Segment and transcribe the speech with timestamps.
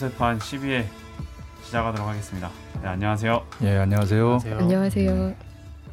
[0.00, 0.86] 닥터 스테판 12회
[1.64, 2.50] 시작하도록 하겠습니다.
[2.80, 3.46] 네, 안녕하세요.
[3.62, 4.38] 예, 안녕하세요.
[4.46, 5.36] 안녕하세요.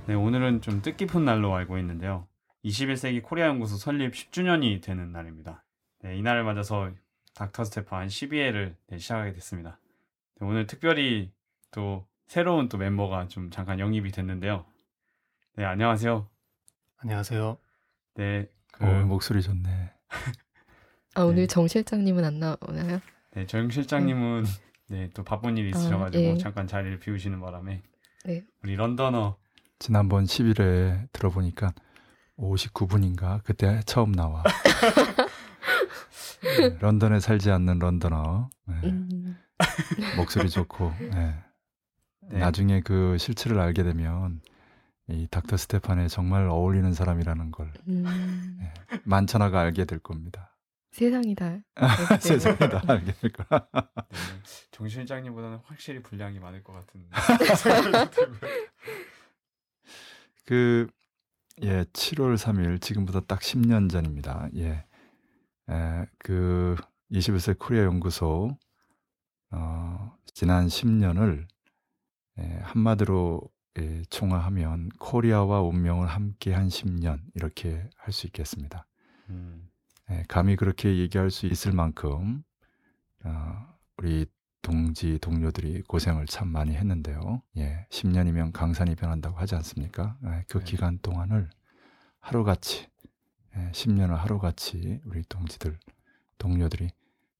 [0.05, 2.25] 네, 오늘은 좀 뜻깊은 날로 알고 있는데요.
[2.63, 5.65] 21세기 코리아 연구소 설립 10주년이 되는 날입니다.
[6.03, 6.89] 네, 이날을 맞아서
[7.35, 9.77] 닥터 스테판 12회를 네, 시작하게 됐습니다.
[10.39, 11.33] 네, 오늘 특별히
[11.71, 14.65] 또 새로운 또 멤버가 좀 잠깐 영입이 됐는데요.
[15.57, 16.29] 네, 안녕하세요.
[16.99, 17.57] 안녕하세요.
[18.15, 19.91] 네, 그, 오, 목소리 좋네.
[21.15, 21.47] 아 오늘 네.
[21.47, 23.01] 정 실장님은 안 나오나요?
[23.37, 24.45] 네, 정 실장님은
[24.89, 26.37] 네, 또 바쁜 일이 있으셔가지고 아, 예.
[26.37, 27.83] 잠깐 자리를 비우시는 바람에
[28.25, 28.43] 네.
[28.63, 29.37] 우리 런던어
[29.77, 31.71] 지난번 10일에 들어보니까
[32.39, 34.43] 59분인가 그때 처음 나와.
[36.41, 38.49] 네, 런던에 살지 않는 런던어.
[38.65, 39.37] 네, 음,
[40.15, 40.91] 목소리 좋고.
[40.99, 41.35] 네.
[42.29, 42.39] 네.
[42.39, 44.41] 나중에 그 실체를 알게 되면
[45.09, 50.56] 이 닥터 스테판에 정말 어울리는 사람이라는 걸 음, 네, 만천하가 알게 될 겁니다.
[50.97, 51.59] 세상이 다.
[51.75, 52.19] 알기 때문에.
[52.19, 53.31] 세상에 다 알게 될.
[53.31, 54.17] 네,
[54.71, 57.07] 정 실장님보다는 확실히 분량이 많을 것 같은
[57.55, 58.51] 생각이 들고요.
[60.45, 60.87] 그,
[61.61, 64.49] 예, 7월 3일, 지금부터 딱 10년 전입니다.
[64.55, 64.85] 예.
[65.69, 66.75] 에, 그,
[67.11, 68.57] 21세 코리아 연구소,
[69.51, 71.45] 어, 지난 10년을,
[72.39, 73.41] 예, 한마디로,
[73.79, 78.87] 예, 총화하면 코리아와 운명을 함께 한 10년, 이렇게 할 수 있겠습니다.
[79.29, 79.66] 음,
[80.11, 82.43] 예, 감히 그렇게 얘기할 수 있을 만큼,
[83.23, 84.25] 어, 우리
[84.61, 87.41] 동지, 동료들이 고생을 참 많이 했는데요.
[87.57, 90.17] 예, 10년이면 강산이 변한다고 하지 않습니까?
[90.25, 90.63] 예, 그 네.
[90.65, 91.49] 기간 동안을
[92.19, 92.87] 하루같이,
[93.55, 95.77] 예, 10년을 하루같이 우리 동지들,
[96.37, 96.89] 동료들이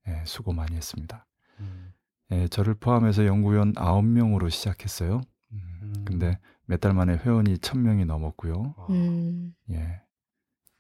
[0.07, 1.25] 예, 수고 많이 했습니다.
[1.59, 1.93] 음,
[2.31, 5.21] 예, 저를 포함해서 연구원 9명으로 시작했어요.
[5.51, 6.05] 음, 음.
[6.05, 8.73] 근데 몇 달 만에 회원이 1000명이 넘었고요.
[8.77, 10.01] 와, 음, 예.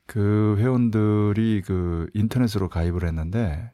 [0.07, 3.71] 그 회원들이 그 인터넷으로 가입을 했는데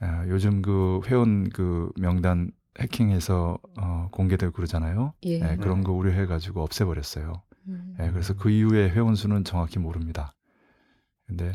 [0.00, 5.12] 아, 요즘 그 회원 그 명단 해킹해서 어, 공개되고 그러잖아요.
[5.26, 5.40] 예.
[5.40, 7.42] 예, 그런 거 우려해 가지고 없애버렸어요.
[7.68, 10.34] 음, 예, 그래서 그 이후에 회원 수는 정확히 모릅니다.
[11.26, 11.52] 근데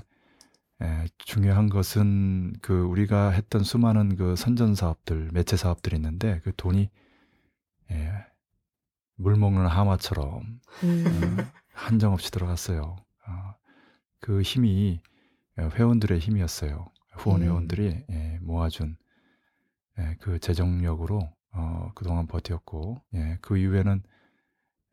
[0.82, 6.90] 예, 중요한 것은 그 우리가 했던 수많은 그 선전 사업들, 매체 사업들이 있는데 그 돈이
[7.92, 8.12] 예,
[9.16, 11.38] 물 먹는 하마처럼 음,
[11.74, 12.98] 한정없이 들어갔어요.
[14.24, 15.02] 어, 그 힘이
[15.60, 16.88] 회원들의 힘이었어요.
[17.12, 17.46] 후원 음.
[17.46, 18.96] 회원들이 예, 모아준
[20.00, 24.02] 예, 그 재정력으로 어, 그동안 버텼고 예, 그 이후에는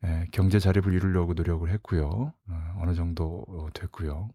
[0.03, 2.33] 예, 경제 자립을 이루려고 노력을 했고요.
[2.49, 4.29] 어, 어느 정도 어, 됐고요.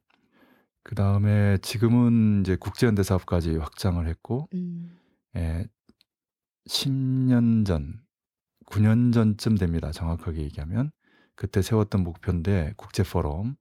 [0.82, 4.96] 그 다음에 지금은 이제 국제연대 사업까지 확장을 했고 음,
[5.36, 5.66] 예,
[6.68, 8.00] 10년 전,
[8.66, 9.92] 9년 전쯤 됩니다.
[9.92, 10.90] 정확하게 얘기하면
[11.34, 13.56] 그때 세웠던 목표인데 국제 포럼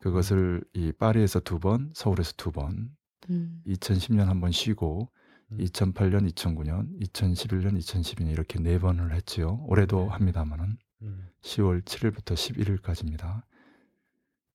[0.00, 2.90] 그것을 이 파리에서 두 번, 서울에서 두 번,
[3.30, 5.10] 음, 2010년 한 번 쉬고
[5.52, 5.58] 음.
[5.58, 9.64] 2008년, 2009년, 2011년, 2012년 이렇게 네 번을 했지요.
[9.68, 10.08] 올해도 네.
[10.08, 13.42] 합니다만은 음, 10월 7일부터 11일까지입니다.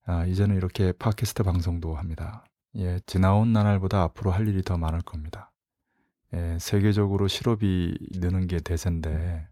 [0.05, 2.43] 아, 이제는 이렇게 팟캐스트 방송도 합니다.
[2.75, 5.51] 예, 지나온 나날보다 앞으로 할 일이 더 많을 겁니다.
[6.33, 9.47] 예, 세계적으로 실업이 느는 게 대세인데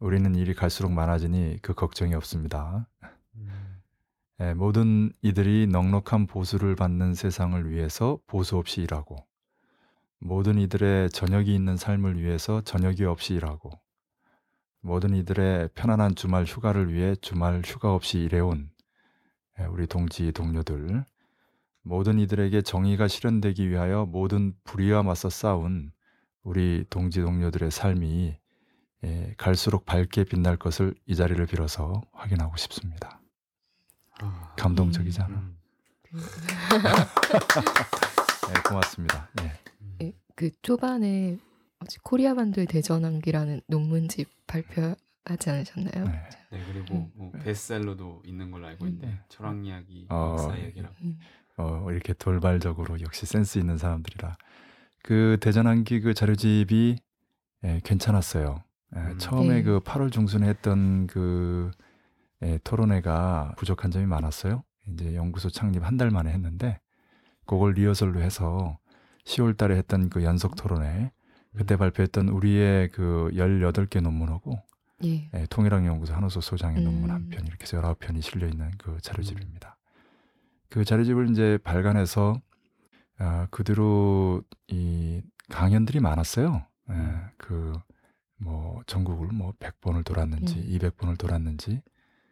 [0.00, 2.88] 우리는 일이 갈수록 많아지니 그 걱정이 없습니다.
[3.36, 3.67] 음,
[4.40, 9.16] 예, 모든 이들이 넉넉한 보수를 받는 세상을 위해서 보수 없이 일하고
[10.20, 13.70] 모든 이들의 저녁이 있는 삶을 위해서 저녁이 없이 일하고
[14.80, 18.70] 모든 이들의 편안한 주말 휴가를 위해 주말 휴가 없이 일해온
[19.58, 21.04] 예, 우리 동지 동료들
[21.82, 25.90] 모든 이들에게 정의가 실현되기 위하여 모든 불의와 맞서 싸운
[26.44, 28.36] 우리 동지 동료들의 삶이
[29.02, 33.17] 예, 갈수록 밝게 빛날 것을 이 자리를 빌어서 확인하고 싶습니다.
[34.20, 35.28] 아, 감동적이잖아.
[35.28, 35.56] 음,
[38.48, 39.28] 네, 고맙습니다.
[39.42, 39.52] 예.
[39.82, 40.12] 음.
[40.34, 41.38] 그 초반에
[42.02, 46.04] 코리아 반도의 대전환기라는 논문집 발표하지 않으셨나요?
[46.04, 46.28] 네.
[46.50, 49.18] 네 그리고 뭐 베스트셀러도 있는 걸로 알고 있는데 음.
[49.28, 50.94] 철학 이야기, 어, 역사 이야기라고.
[51.02, 51.18] 음,
[51.56, 54.36] 어, 이렇게 돌발적으로 역시 센스 있는 사람들이라
[55.02, 56.98] 그 대전환기 그 자료집이
[57.64, 58.62] 예, 괜찮았어요.
[58.96, 59.18] 예, 음.
[59.18, 59.62] 처음에 네.
[59.62, 61.70] 그 8월 중순에 했던 그
[62.42, 64.62] 예, 토론회가 부족한 점이 많았어요.
[64.88, 66.80] 이제 연구소 창립 한 달 만에 했는데
[67.46, 68.78] 그걸 리허설로 해서
[69.24, 71.12] 10월 달에 했던 그 연속 토론회
[71.56, 71.78] 그때 음.
[71.78, 74.58] 발표했던 우리의 그 18개 논문하고
[75.04, 75.30] 예.
[75.34, 76.84] 예, 통일학 연구소 한호소 소장의 음.
[76.84, 79.76] 논문 한 편 이렇게 해서 19편이 실려 있는 그 자료집입니다.
[80.70, 82.40] 그 자료집을 이제 발간해서
[83.18, 86.64] 아, 그대로 이 강연들이 많았어요.
[86.90, 87.28] 예, 음.
[87.38, 90.62] 그뭐 전국을 뭐 100번을 돌았는지 음.
[90.78, 91.82] 200번을 돌았는지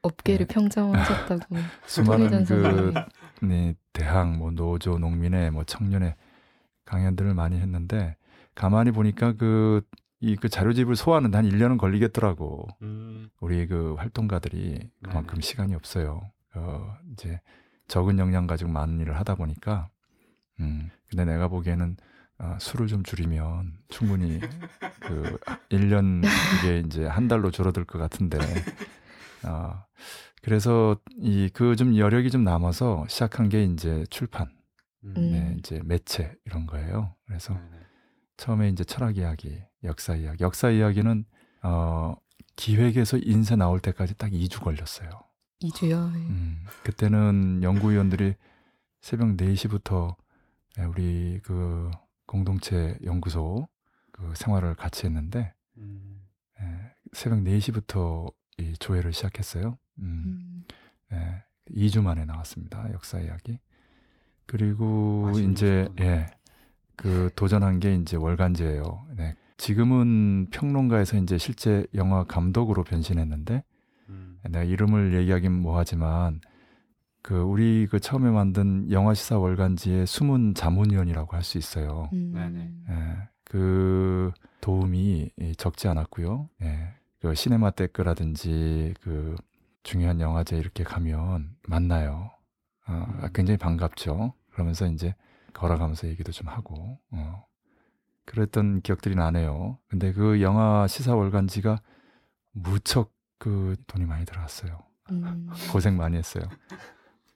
[0.06, 0.54] 업계를 네.
[0.54, 1.56] 평정하셨다고.
[1.86, 2.94] 수많은 그.
[3.42, 6.14] 네, 대학 뭐 노조 농민의 뭐 청년의
[6.84, 8.16] 강연들을 많이 했는데
[8.54, 9.82] 가만히 보니까 그
[10.20, 12.66] 이그 자료집을 소화하는데 한 1년은 걸리겠더라고.
[12.82, 13.28] 음.
[13.40, 15.40] 우리 그 활동가들이 그만큼 네네.
[15.42, 16.22] 시간이 없어요.
[16.54, 17.40] 어, 이제
[17.88, 19.88] 적은 역량 가지고 많은 일을 하다 보니까
[20.60, 20.90] 음.
[21.08, 21.96] 근데 내가 보기에는
[22.38, 24.40] 어, 술을 좀 줄이면 충분히
[25.00, 25.38] 그
[25.70, 26.24] 1년
[26.58, 28.38] 이게 이제 한 달로 줄어들 것 같은데
[29.44, 29.84] 어,
[30.42, 34.48] 그래서 이 그 좀 여력이 좀 남아서 시작한 게 이제 출판,
[35.04, 35.14] 음.
[35.16, 35.56] 네, 음.
[35.58, 37.14] 이제 매체 이런 거예요.
[37.26, 37.80] 그래서 네네.
[38.36, 40.42] 처음에 이제 철학 이야기, 역사 이야기.
[40.44, 41.24] 역사 이야기는
[41.62, 42.14] 어
[42.56, 45.10] 기획에서 인쇄 나올 때까지 딱 2주 걸렸어요.
[45.62, 45.92] 2주요.
[46.14, 48.34] 음, 그때는 연구위원들이
[49.00, 50.14] 새벽 4시부터
[50.88, 51.90] 우리 그
[52.26, 53.66] 공동체 연구소
[54.12, 56.20] 그 생활을 같이 했는데 음.
[56.60, 56.64] 예,
[57.12, 59.76] 새벽 4시부터 이 조회를 시작했어요.
[59.98, 60.64] 음, 음.
[61.12, 62.90] 예, 2주 만에 나왔습니다.
[62.92, 63.58] 역사 이야기.
[64.46, 65.88] 그리고 아, 이제.
[66.00, 66.26] 예.
[66.96, 69.06] 그 도전한 게 이제 월간지예요.
[69.16, 69.34] 네.
[69.58, 73.62] 지금은 평론가에서 이제 실제 영화 감독으로 변신했는데
[74.08, 74.38] 음.
[74.44, 76.40] 내가 이름을 얘기하긴 뭐하지만
[77.20, 82.08] 그 우리 그 처음에 만든 영화 시사 월간지의 숨은 자문위원이라고 할 수 있어요.
[82.14, 82.32] 음.
[82.32, 82.72] 네네.
[82.88, 84.32] 예, 그
[84.62, 86.48] 도움이 이 적지 않았고요.
[86.62, 89.36] 예, 그 시네마테크라든지 그
[89.82, 92.30] 중요한 영화제 이렇게 가면 만나요.
[92.88, 93.28] 어, 음.
[93.34, 94.34] 굉장히 반갑죠.
[94.52, 95.14] 그러면서 이제
[95.52, 97.46] 걸어가면서 얘기도 좀 하고, 어,
[98.24, 99.78] 그랬던 기억들이 나네요.
[99.88, 101.80] 근데 그 영화 시사 월간지가
[102.52, 104.78] 무척 그 돈이 많이 들어갔어요.
[105.12, 105.48] 음.
[105.72, 106.44] 고생 많이 했어요.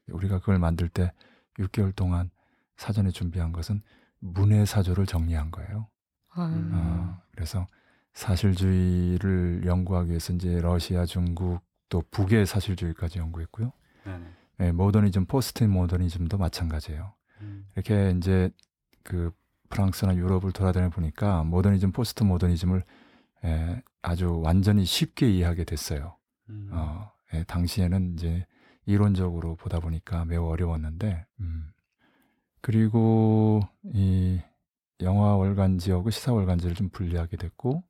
[0.09, 1.12] 우리가 그걸 만들 때
[1.59, 2.31] 6개월 동안
[2.77, 3.82] 사전에 준비한 것은
[4.19, 5.88] 문해 사조를 정리한 거예요.
[6.31, 6.47] 아.
[6.47, 6.71] 음.
[6.75, 7.67] 어, 그래서
[8.12, 13.72] 사실주의를 연구하기 위해서 이제 러시아, 중국 또 북의 사실주의까지 연구했고요.
[14.04, 14.24] 네네.
[14.60, 17.12] 예, 모더니즘, 포스트 모더니즘도 마찬가지예요.
[17.40, 17.66] 음.
[17.74, 18.50] 이렇게 이제
[19.02, 19.32] 그
[19.70, 22.84] 프랑스나 유럽을 돌아다녀 보니까 모더니즘, 포스트 모더니즘을
[23.44, 26.16] 예, 아주 완전히 쉽게 이해하게 됐어요.
[26.50, 26.68] 음.
[26.72, 28.46] 어, 예, 당시에는 이제
[28.86, 31.70] 이론적으로 보다 보니까 매우 어려웠는데, 음.
[32.60, 34.40] 그리고 이
[35.00, 37.89] 영화 월간지하고 시사 월간지를 좀 분리하게 됐고, 음.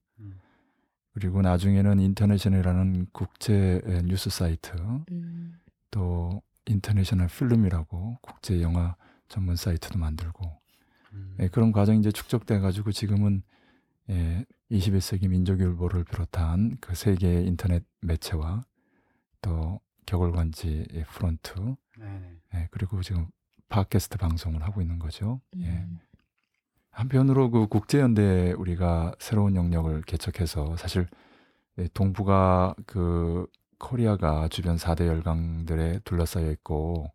[1.13, 4.73] 그리고 나중에는 인터내셔널이라는 국제 에, 뉴스 사이트,
[5.11, 5.59] 음.
[5.91, 8.97] 또 인터내셔널 필름이라고 국제 영화
[9.29, 10.61] 전문 사이트도 만들고,
[11.13, 11.37] 음.
[11.41, 13.43] 예, 그런 과정이 이제 축적돼 가지고 지금은
[14.11, 18.65] 예, 21세기 민족일보를 비롯한 그 세계의 인터넷 매체와
[19.41, 22.37] 또 격월간지 의 프론트 네네.
[22.55, 23.29] 예, 그리고 지금
[23.69, 25.41] 팟캐스트 방송을 하고 있는 거죠.
[25.59, 25.87] 예.
[27.01, 27.03] 음.
[27.03, 31.07] 한편으로 그 국제연대 우리가 새로운 영역을 개척해서 사실
[31.79, 33.47] 예, 동북아 그
[33.79, 37.11] 코리아가 주변 4대 열강들에 둘러싸여 있고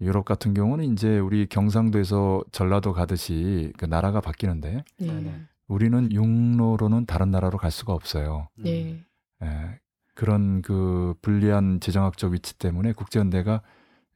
[0.00, 5.06] 유럽 같은 경우는 이제 우리 경상도에서 전라도 가듯이 그 나라가 바뀌는데 네.
[5.06, 5.42] 네네.
[5.66, 8.48] 우리는 육로로는 다른 나라로 갈 수가 없어요.
[8.58, 8.62] 음.
[8.64, 9.04] 네.
[9.42, 9.80] 예,
[10.14, 13.62] 그런 그 불리한 지정학적 위치 때문에 국제연대가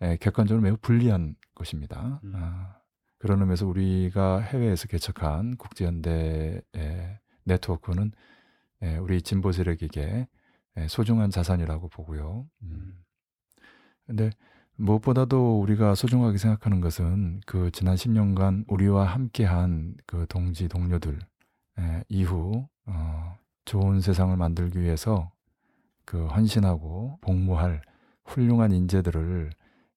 [0.02, 2.20] 예, 객관적으로 매우 불리한 것입니다.
[2.24, 2.32] 음.
[2.34, 2.81] 아,
[3.22, 6.60] 그런 의미에서 우리가 해외에서 개척한 국제연대의
[7.44, 8.10] 네트워크는
[8.82, 10.26] 예, 우리 진보 세력에게
[10.76, 12.48] 예, 소중한 자산이라고 보고요.
[12.62, 12.68] 음.
[12.72, 13.04] 음.
[14.06, 14.30] 근데
[14.74, 21.20] 무엇보다도 우리가 소중하게 생각하는 것은 그 지난 10년간 우리와 함께한 그 동지 동료들
[21.78, 25.30] 예, 이후 어, 좋은 세상을 만들기 위해서
[26.04, 27.82] 그 헌신하고 복무할
[28.24, 29.50] 훌륭한 인재들을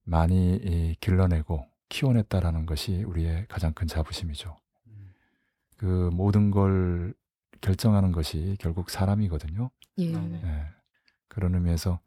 [0.03, 1.65] 많이 이, 길러내고
[1.95, 4.57] 키워냈다라는 것이 우리의 가장 큰 자부심이죠.
[4.87, 5.13] 음.
[5.77, 7.13] 그 모든 걸
[7.61, 9.71] 결정하는 것이 결국 사람이거든요.
[9.99, 10.11] 예.
[10.11, 10.41] 네네.
[10.43, 10.65] 예.
[11.29, 11.99] 그런 의미에서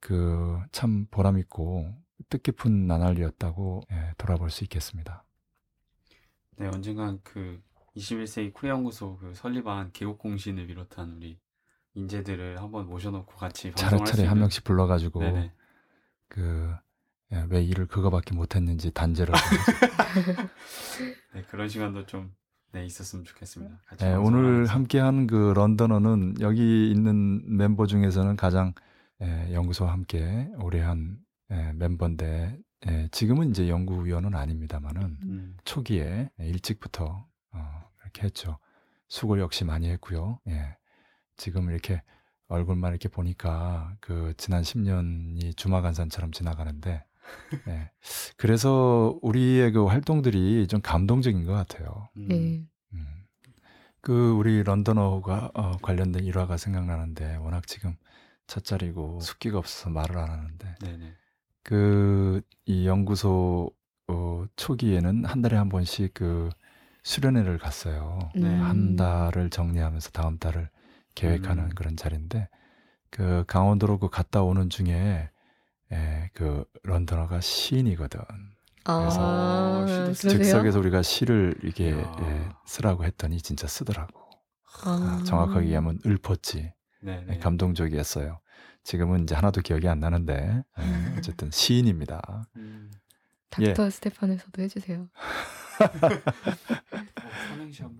[0.00, 1.94] 그 참 보람 있고
[2.28, 5.24] 뜻깊은 나날이었다고 예, 돌아볼 수 있겠습니다.
[6.56, 7.62] 네, 언젠간 그
[7.96, 11.38] 21세기 코리아 연구소 그 설립한 개국 공신을 비롯한 우리
[11.94, 15.52] 인재들을 한번 모셔놓고 같이 차례차례 한 있는 명씩 불러가지고 네네.
[16.28, 16.74] 그
[17.48, 19.34] 왜 일을 그거밖에 못했는지 단죄를
[21.34, 22.34] 네, 그런 시간도 좀
[22.72, 23.74] 네, 있었으면 좋겠습니다.
[24.00, 24.66] 예, 방송을 오늘.
[24.66, 28.72] 함께한 그 런던어는 여기 있는 멤버 중에서는 가장
[29.22, 31.18] 예, 연구소와 함께 오래한
[31.50, 32.58] 예, 멤버인데
[32.88, 35.56] 예, 지금은 이제 연구위원은 아닙니다만은 음.
[35.64, 38.58] 초기에 일찍부터 어, 이렇게 했죠.
[39.08, 40.40] 수고 역시 많이 했고요.
[40.48, 40.76] 예.
[41.36, 42.02] 지금 이렇게
[42.48, 47.04] 얼굴만 이렇게 보니까 그 지난 10년이 주마간산처럼 지나가는데
[47.68, 47.90] 예.
[48.36, 52.08] 그래서 우리의 그 활동들이 좀 감동적인 것 같아요.
[52.16, 52.28] 음.
[52.28, 52.66] 네.
[52.94, 53.06] 음.
[54.00, 57.94] 그 우리 런던어가 어, 관련된 일화가 생각나는데 워낙 지금
[58.46, 60.74] 첫자리고 숫기가 없어서 말을 안 하는데.
[61.62, 63.70] 그 이 연구소
[64.08, 66.48] 어, 초기에는 한 달에 한 번씩 그
[67.02, 68.30] 수련회를 갔어요.
[68.34, 68.42] 네.
[68.42, 68.62] 음.
[68.62, 70.68] 한 달을 정리하면서 다음 달을
[71.14, 71.70] 계획하는 음.
[71.74, 72.48] 그런 자리인데
[73.10, 75.30] 그 강원도로 그 갔다 오는 중에
[75.92, 78.20] 에, 그 런던어가 시인이거든.
[78.84, 80.14] 아, 그래서 그러세요?
[80.14, 81.90] 즉석에서 우리가 시를 이게.
[81.92, 84.20] 예, 쓰라고 했더니 진짜 쓰더라고.
[84.84, 85.18] 아.
[85.20, 86.72] 아, 정확하게 얘기하면 읊었지.
[87.02, 87.38] 네, 예, 네.
[87.38, 88.40] 감동적이었어요.
[88.84, 90.82] 지금은 이제 하나도 기억이 안 나는데 예,
[91.18, 92.44] 어쨌든 시인입니다.
[92.56, 92.90] 음.
[93.60, 93.66] 예.
[93.74, 95.08] 닥터 스테판에서도 해주세요.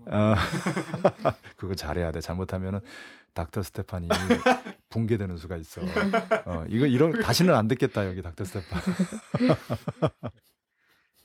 [0.07, 0.35] 어,
[1.57, 2.21] 그거 잘해야 돼.
[2.21, 2.79] 잘못하면은
[3.33, 4.07] 닥터 스테판이
[4.93, 5.81] 붕괴되는 수가 있어.
[6.45, 8.81] 어, 이거 이런 다시는 안 듣겠다 여기 닥터 스테판.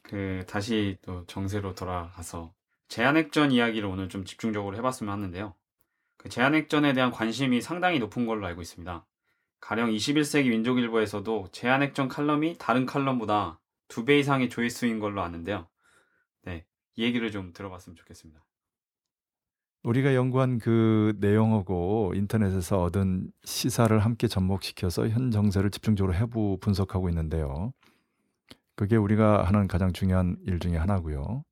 [0.03, 2.55] 그 다시 또 정세로 돌아가서
[2.89, 5.55] 제한핵전 이야기를 오늘 좀 집중적으로 해봤으면 하는데요.
[6.17, 9.07] 그 제한핵전에 대한 관심이 상당히 높은 걸로 알고 있습니다.
[9.61, 15.69] 가령 21세기 민족일보에서도 제한핵전 칼럼이 다른 칼럼보다 두 배 이상의 조회수인 걸로 아는데요.
[16.43, 16.65] 네,
[16.97, 18.43] 이 얘기를 좀 들어봤으면 좋겠습니다.
[19.89, 27.73] 우리가 연구한 그 내용하고 인터넷에서 얻은 시사를 함께 접목시켜서 현 정세를 집중적으로 해부 분석하고 있는데요.
[28.77, 31.43] 그게 우리가 하는 가장 중요한 일 중에 하나고요.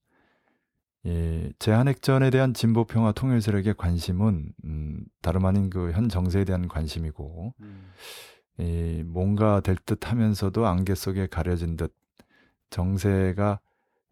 [1.04, 6.68] 이 제한핵전에 대한 진보 평화 통일 세력의 관심은 음, 다름 아닌 그 현 정세에 대한
[6.68, 7.92] 관심이고 음,
[8.58, 11.94] 이 뭔가 될 듯 하면서도 안개 속에 가려진 듯
[12.70, 13.60] 정세가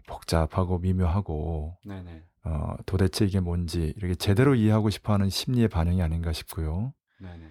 [0.06, 2.22] 복잡하고 미묘하고 네네.
[2.44, 6.92] 어, 도대체 이게 뭔지 이렇게 제대로 이해하고 싶어하는 심리의 반영이 아닌가 싶고요.
[7.20, 7.50] 네네.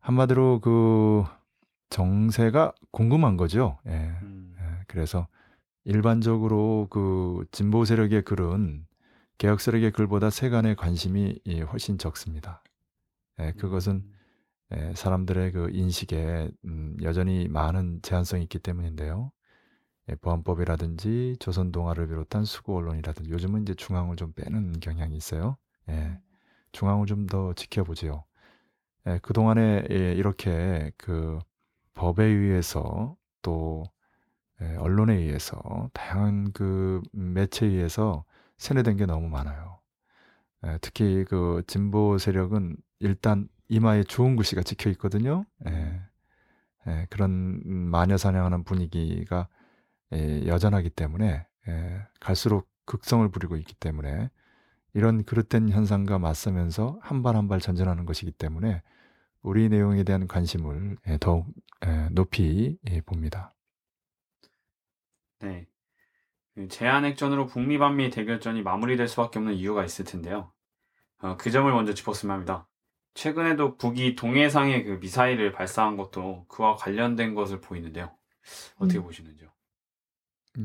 [0.00, 1.24] 한마디로 그
[1.90, 3.78] 정세가 궁금한 거죠.
[3.86, 4.16] 예.
[4.22, 5.26] 음, 예, 그래서
[5.84, 8.86] 일반적으로 그 진보 세력의 글은
[9.38, 12.62] 개혁 세력의 글보다 세간의 관심이 예, 훨씬 적습니다.
[13.40, 14.12] 예, 그것은 음,
[14.76, 19.32] 예, 사람들의 그 인식에 음, 여전히 많은 제한성이 있기 때문인데요.
[20.10, 25.56] 예, 보안법이라든지 조선 동아를 비롯한 수구 언론이라든지 요즘은 이제 중앙을 좀 빼는 경향이 있어요.
[25.88, 26.18] 예,
[26.72, 28.24] 중앙을 좀 더 지켜보지요.
[29.08, 31.38] 예, 그 동안에 예, 이렇게 그
[31.94, 33.84] 법에 의해서 또
[34.62, 38.24] 예, 언론에 의해서 다양한 그 매체에 의해서
[38.58, 39.80] 세뇌된 게 너무 많아요.
[40.66, 45.44] 예, 특히 그 진보 세력은 일단 이마에 좋은 글씨가 찍혀 있거든요.
[45.68, 46.00] 예,
[46.86, 49.65] 예, 그런 음, 마녀 사냥하는 분위기가 예,
[50.12, 54.30] 여전하기 때문에 예, 갈수록 극성을 부리고 있기 때문에
[54.94, 58.82] 이런 그릇된 현상과 맞서면서 한 발 한 발 전진하는 것이기 때문에
[59.42, 61.46] 우리 내용에 대한 관심을 예, 더욱
[61.86, 63.54] 예, 높이 예, 봅니다.
[65.40, 65.66] 네.
[66.54, 70.52] 그 제한 핵전으로 북미 반미 대결전이 마무리될 수밖에 없는 이유가 있을 텐데요.
[71.20, 72.68] 어, 그 점을 먼저 짚었으면 합니다.
[73.14, 78.16] 최근에도 북이 동해상에 그 미사일을 발사한 것도 그와 관련된 것을 보이는데요.
[78.78, 79.04] 어떻게 음.
[79.04, 79.48] 보시는지요?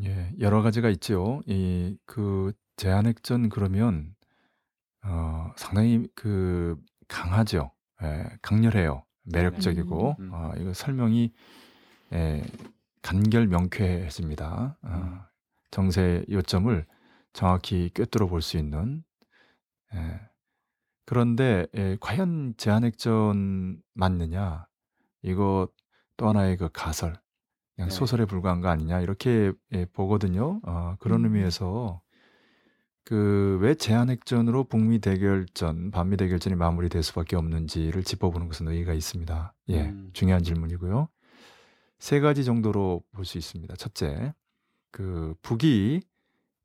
[0.03, 1.41] 예, 여러 가지가 있죠.
[1.45, 4.15] 이그 제한핵전 그러면
[5.03, 7.71] 어, 상당히 그 강하죠.
[8.03, 9.03] 예, 강렬해요.
[9.23, 10.29] 매력적이고 음.
[10.33, 11.33] 어, 이거 설명이
[12.13, 12.43] 예,
[13.01, 14.77] 간결 명쾌해집니다.
[14.81, 15.19] 어, 음.
[15.71, 16.85] 정세 요점을
[17.33, 19.03] 정확히 꿰뚫어 볼 수 있는.
[19.95, 20.19] 예.
[21.05, 24.67] 그런데 예, 과연 제한핵전 맞느냐?
[25.23, 25.67] 이거
[26.17, 27.15] 또 하나의 그 가설,
[27.75, 27.95] 그냥 네.
[27.95, 30.59] 소설에 불과한 거 아니냐 이렇게 예, 보거든요.
[30.63, 31.25] 어, 그런 음.
[31.25, 32.01] 의미에서
[33.03, 39.53] 그 왜 제한핵전으로 북미 대결전, 반미 대결전이 마무리될 수밖에 없는지를 짚어보는 것은 의의가 있습니다.
[39.69, 40.09] 예, 음.
[40.13, 41.07] 중요한 질문이고요.
[41.99, 43.75] 세 가지 정도로 볼 수 있습니다.
[43.75, 44.33] 첫째,
[44.91, 46.01] 그 북이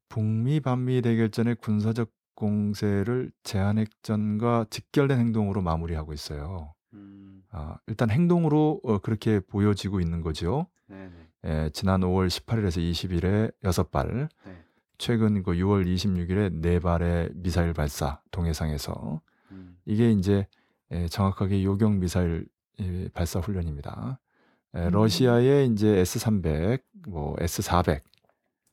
[0.09, 6.75] 북미 반미 대결전의 군사적 공세를 제한핵전과 직결된 행동으로 마무리하고 있어요.
[6.95, 10.67] 음, 아, 일단 행동으로 어, 그렇게 보여지고 있는 거죠.
[10.87, 11.11] 네네.
[11.45, 14.65] 예, 지난 5월 18일에서 20일에 6발, 네.
[14.99, 20.47] 최근 그 6월 26일에 4발의 미사일 발사 동해상에서 음, 이게 이제
[20.93, 22.47] 예, 정확하게 요격 미사일
[22.81, 24.19] 예, 발사 훈련입니다.
[24.77, 24.91] 예, 음.
[24.91, 28.01] 러시아의 이제 S300, 뭐 S400,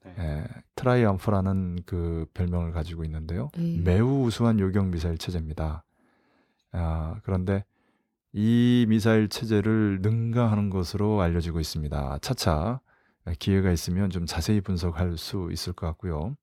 [0.06, 0.16] 네.
[0.18, 3.50] 예, 트라이엄프라는 그 별명을 가지고 있는데요.
[3.58, 3.78] 예.
[3.80, 5.84] 매우 우수한 요격 미사일 체제입니다.
[6.72, 7.64] 아, 그런데
[8.34, 12.18] 이 미사일 체제를 능가하는 것으로 알려지고 있습니다.
[12.22, 12.82] 차차
[13.40, 16.36] 기회가 있으면 좀 자세히 분석할 수 있을 것 같고요.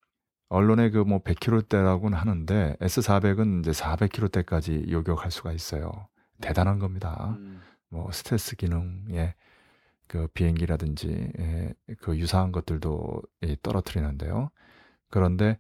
[0.49, 5.91] 언론에 그 뭐 100km대라고는 하는데 S400은 이제 400km대까지 요격할 수가 있어요.
[6.41, 7.37] 대단한 겁니다.
[7.39, 9.35] 음, 뭐 스텔스 기능의
[10.07, 14.51] 그 비행기라든지 예, 그 유사한 것들도 예, 떨어뜨리는데요.
[15.09, 15.59] 그런데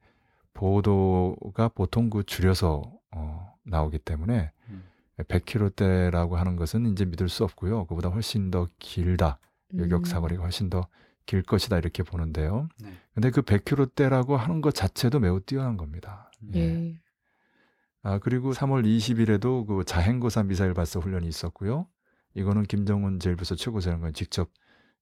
[0.55, 2.83] 보도가 보통 그 줄여서
[3.13, 4.85] 어, 나오기 때문에 음.
[5.25, 7.87] 100km대라고 하는 것은 이제 믿을 수 없고요.
[7.87, 9.39] 그보다 훨씬 더 길다.
[9.77, 10.05] 요격 음.
[10.05, 10.87] 사거리가 훨씬 더
[11.31, 12.69] 길 것이다 이렇게 보는데요.
[12.81, 12.93] 네.
[13.15, 16.29] 근데 그 100km대라고 하는 것 자체도 매우 뛰어난 겁니다.
[16.43, 16.51] 음.
[16.57, 17.01] 예.
[18.03, 21.87] 아 그리고 3월 20일에도 그 자행거사 미사일 발사 훈련이 있었고요.
[22.35, 24.51] 이거는 김정은 제1부서 최고사령관 직접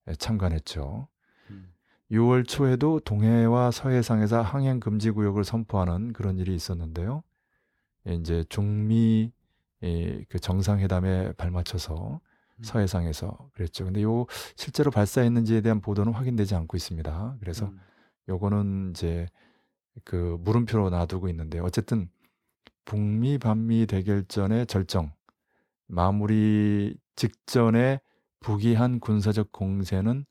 [0.07, 1.09] 예, 참관했죠.
[1.51, 1.73] 음.
[2.11, 7.23] 6월 초에도 동해와 서해상에서 항행 금지 구역을 선포하는 그런 일이 있었는데요.
[8.07, 9.33] 예, 이제 중미
[9.83, 12.21] 예, 그 정상회담에 발맞춰서
[12.59, 12.63] 음.
[12.63, 13.85] 서해상에서 그랬죠.
[13.85, 17.37] 근데 요 실제로 발사했는지에 대한 보도는 확인되지 않고 있습니다.
[17.41, 17.79] 그래서 음.
[18.29, 19.27] 요거는 이제
[20.05, 22.11] 그 물음표로 놔두고 있는데 어쨌든
[22.85, 25.13] 북미 반미 대결전의 절정
[25.87, 28.01] 마무리 직전에
[28.41, 30.25] 북이 한 군사적 공세는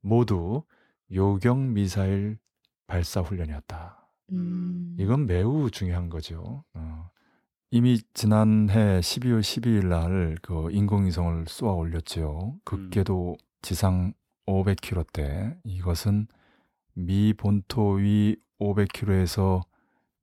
[0.00, 0.64] 모두
[1.12, 2.38] 요격 미사일
[2.86, 4.08] 발사 훈련이었다.
[4.32, 4.96] 음.
[4.98, 6.64] 이건 매우 중요한 거죠.
[6.74, 7.10] 어.
[7.74, 12.56] 이미 지난해 12월 12일 날 그 인공위성을 쏘아 올렸죠.
[12.64, 14.12] 극궤도 지상
[14.46, 15.56] 500km대.
[15.64, 16.26] 이것은
[16.92, 19.62] 미 본토 위 500km에서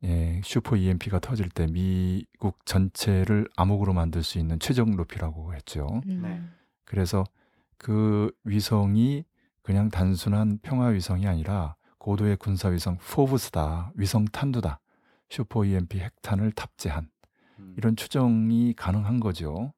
[0.03, 5.87] 예, 슈퍼 EMP가 터질 때 미국 전체를 암흑으로 만들 수 있는 최적 높이라고 했죠.
[6.05, 6.21] 음.
[6.21, 6.41] 네.
[6.85, 7.23] 그래서
[7.79, 9.25] 그 위성이
[9.63, 14.79] 그냥 단순한 평화 위성이 아니라 고도의 군사 위성 포브스다, 위성 탄두다,
[15.29, 17.18] 슈퍼 EMP 핵탄을 탑재한 음.
[17.77, 19.73] 이런 추정이 가능한 거죠.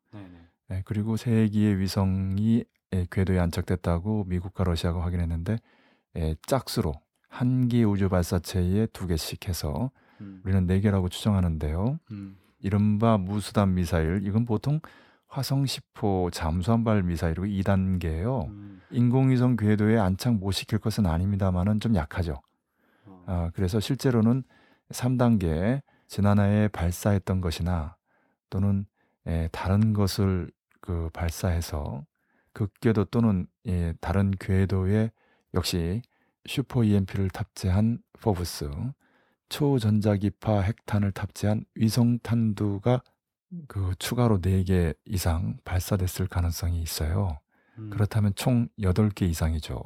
[0.72, 5.58] 예, 그리고 세 기의 위성이 예, 궤도에 안착됐다고 미국과 러시아가 확인했는데
[6.18, 6.94] 예, 짝수로
[7.30, 10.42] 한기 우주 발사체에 두 개씩 해서 음.
[10.44, 12.00] 우리는 네 개라고 추정하는데요.
[12.12, 12.38] 음.
[12.60, 14.80] 이른바 무수단 미사일 이건 보통
[15.28, 18.50] 화성 10호 잠수함발 미사일이고 2단계예요.
[18.50, 18.82] 음.
[18.92, 22.42] 인공위성 궤도에 안착 못 시킬 것은 아닙니다만은 좀 약하죠.
[23.06, 23.24] 어.
[23.26, 24.44] 아, 그래서 실제로는
[24.90, 27.96] 3단계 지난해에 발사했던 것이나
[28.50, 28.86] 또는
[29.28, 32.06] 예, 다른 것을 그 발사해서
[32.52, 35.10] 극궤도 또는 예, 다른 궤도에
[35.54, 36.02] 역시
[36.46, 38.70] 슈퍼 EMP를 탑재한 FOBS
[39.48, 43.04] 초전자기파 핵탄을 탑재한 위성 탄두가
[43.70, 47.40] 그 추가로 4개 이상 발사됐을 가능성이 있어요.
[47.78, 47.90] 음.
[47.90, 49.82] 그렇다면 총 8개 이상이죠.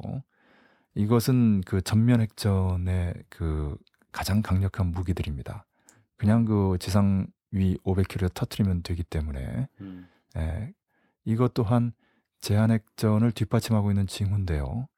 [0.96, 3.78] 이것은 그 전면 핵전의 그
[4.10, 5.66] 가장 강력한 무기들입니다.
[6.16, 10.08] 그냥 그 지상 위 500km 터트리면 되기 때문에 음.
[10.36, 10.72] 예,
[11.24, 11.92] 이것 또한
[12.40, 14.88] 제한 핵전을 뒷받침하고 있는 징후인데요.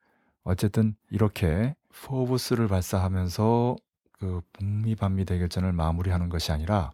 [0.45, 3.77] 어쨌든 이렇게 포브스를 발사하면서
[4.13, 6.91] 그 북미 반미 대결전을 마무리하는 것이 아니라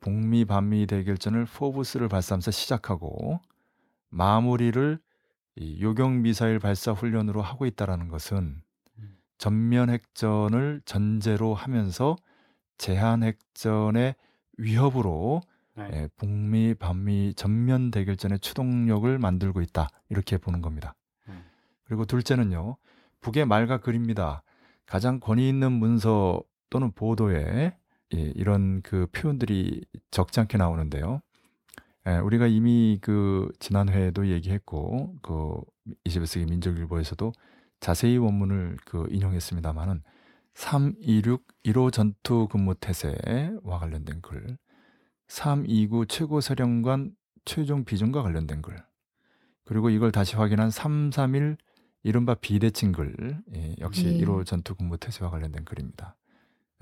[0.00, 3.40] 북미 반미 대결전을 포브스를 발사하면서 시작하고
[4.10, 4.98] 마무리를
[5.56, 8.62] 이 요격 미사일 발사 훈련으로 하고 있다라는 것은
[8.98, 9.18] 음.
[9.38, 12.16] 전면 핵전을 전제로 하면서
[12.82, 14.16] 제한 핵전의
[14.58, 15.40] 위협으로
[15.76, 15.88] 네.
[15.92, 20.96] 예, 북미 반미 전면 대결전의 추동력을 만들고 있다 이렇게 보는 겁니다.
[21.28, 21.44] 음.
[21.84, 22.76] 그리고 둘째는요
[23.20, 24.42] 북의 말과 글입니다.
[24.84, 27.76] 가장 권위 있는 문서 또는 보도에
[28.14, 31.20] 예, 이런 그 표현들이 적지 않게 나오는데요.
[32.08, 35.54] 예, 우리가 이미 그 지난 회에도 얘기했고 그
[36.04, 37.32] 21세기 민족일보에서도
[37.78, 40.02] 자세히 원문을 그 인용했습니다만은
[40.54, 44.58] 326 1호 전투 근무 태세와 관련된 글,
[45.28, 48.82] 329 최고사령관 최종 비전과 관련된 글,
[49.64, 51.56] 그리고 이걸 다시 확인한 331
[52.02, 54.18] 이른바 비대칭 글, 예, 역시 네.
[54.18, 56.16] 1호 전투 근무 태세와 관련된 글입니다.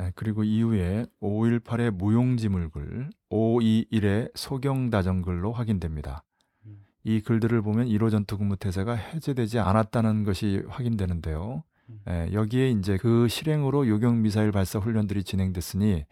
[0.00, 6.24] 예, 그리고 이후에 518의 무용지물 글, 521의 소경다정 글로 확인됩니다.
[6.64, 6.84] 음.
[7.04, 11.64] 이 글들을 보면 1호 전투 근무 태세가 해제되지 않았다는 것이 확인되는데요.
[11.90, 12.00] 음.
[12.08, 16.04] 예, 여기에 이제 그 실행으로 요격 미사일 발사 훈련들이 진행됐으니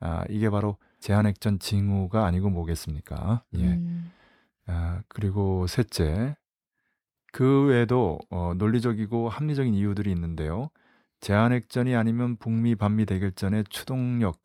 [0.00, 3.44] 아, 이게 바로 제한핵전 징후가 아니고 뭐겠습니까?
[3.54, 3.64] 예.
[3.64, 4.10] 음.
[4.66, 6.36] 아, 그리고 셋째,
[7.32, 10.70] 그 외에도 어, 논리적이고 합리적인 이유들이 있는데요.
[11.20, 14.40] 제한핵전이 아니면 북미 반미 대결전의 추동력,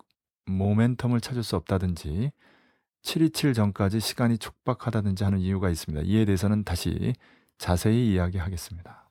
[0.48, 2.32] 모멘텀을 찾을 수 없다든지
[3.04, 6.06] 727 전까지 시간이 촉박하다든지 하는 이유가 있습니다.
[6.06, 7.14] 이에 대해서는 다시
[7.58, 9.03] 자세히 이야기하겠습니다.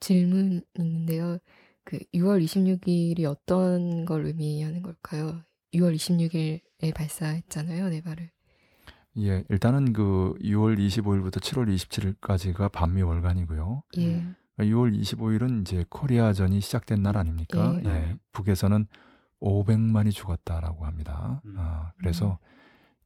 [0.00, 1.38] 질문 있는데요.
[1.84, 5.42] 그 6월 26일이 어떤 걸 의미하는 걸까요?
[5.74, 8.30] 6월 26일에 발사했잖아요, 네 발을.
[9.18, 13.82] 예, 일단은 그 6월 25일부터 7월 27일까지가 반미 월간이고요.
[13.98, 14.24] 예.
[14.58, 17.80] 6월 25일은 이제 코리아전이 시작된 날 아닙니까?
[17.84, 17.88] 예.
[17.88, 18.86] 예, 북에서는
[19.40, 21.40] 500만이 죽었다라고 합니다.
[21.46, 21.54] 음.
[21.58, 22.38] 아, 그래서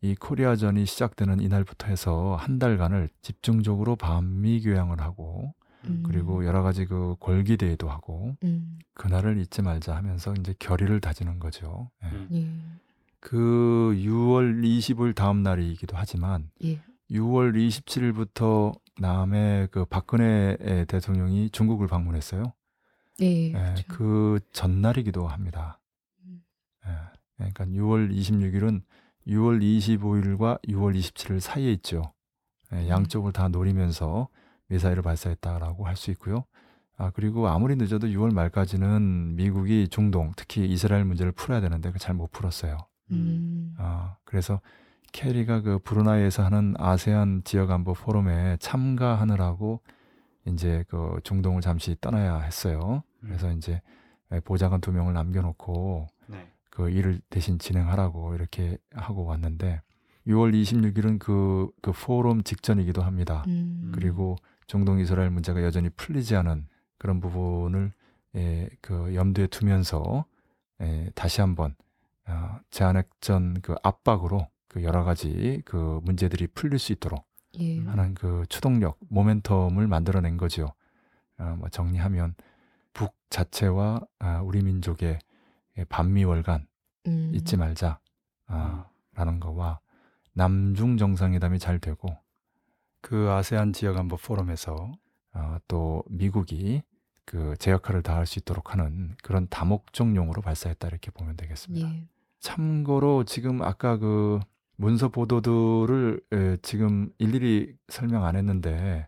[0.01, 5.55] 이 코리아전이 시작되는 이날부터 해서 한 달간을 집중적으로 반미 교양을 하고
[5.91, 6.03] 음.
[6.07, 8.79] 그리고 여러 가지 그 골기 대회도 하고 음.
[8.95, 11.91] 그날을 잊지 말자 하면서 이제 결의를 다지는 거죠.
[12.05, 12.09] 예.
[12.09, 12.29] 음.
[12.33, 12.81] 예.
[13.21, 16.81] 그 6월 25일 다음 날이기도 하지만 예.
[17.11, 22.53] 6월 27일부터 남해 그 박근혜 대통령이 중국을 방문했어요.
[23.19, 23.49] 네.
[23.49, 23.85] 예, 그렇죠.
[23.89, 25.81] 그 전날이기도 합니다.
[26.25, 26.43] 음.
[26.87, 26.91] 예,
[27.37, 28.83] 그러니까 6월 26일은
[29.27, 32.13] 6월 25일과 6월 27일 사이에 있죠.
[32.73, 34.29] 예, 양쪽을 다 노리면서
[34.75, 36.45] 미사일을 발사했다라고 할 수 있고요.
[36.97, 42.31] 아, 그리고 아무리 늦어도 6월 말까지는 미국이 중동, 특히 이스라엘 문제를 풀어야 되는데 잘 못
[42.31, 42.79] 풀었어요.
[43.11, 43.75] 음.
[43.79, 44.61] 아, 그래서
[45.13, 49.81] 캐리가 그 브루나이에서 하는 아세안 지역 안보 포럼에 참가하느라고
[50.47, 53.03] 이제 그 중동을 잠시 떠나야 했어요.
[53.21, 53.81] 그래서 이제
[54.45, 56.49] 보좌관 두 명을 남겨놓고 네.
[56.71, 59.81] 그 일을 대신 진행하라고 이렇게 하고 왔는데
[60.27, 63.45] 6월 26일은 그, 그 포럼 직전이기도 합니다.
[63.47, 63.93] 음.
[63.95, 66.67] 그리고 중동 이스라엘 문제가 여전히 풀리지 않은
[66.99, 67.93] 그런 부분을
[68.37, 70.25] 예, 그 염두에 두면서
[70.81, 71.75] 예, 다시 한번
[72.27, 77.25] 어, 제한핵전 그 압박으로 그 여러 가지 그 문제들이 풀릴 수 있도록
[77.61, 77.81] 예.
[77.81, 80.73] 하는 그 추동력, 모멘텀을 만들어낸 거죠.
[81.39, 82.35] 어, 뭐 정리하면
[82.93, 85.19] 북 자체와 아, 우리 민족의
[85.79, 86.67] 예, 반미월간
[87.07, 87.33] 음.
[87.35, 87.99] 잊지 말자
[88.47, 89.81] 아, 라는 거와
[90.33, 92.17] 남중 정상회담이 잘 되고
[93.05, 94.91] 그 아세안 지역 안보 포럼에서
[95.35, 96.83] 어, 또 미국이
[97.27, 101.87] 그 제 역할을 다할 수 있도록 하는 그런 다목적용으로 발사했다 이렇게 보면 되겠습니다.
[101.87, 102.07] 예.
[102.41, 104.41] 참고로 지금 아까 그
[104.77, 109.07] 문서 보도들을 에, 지금 일일이 설명 안 했는데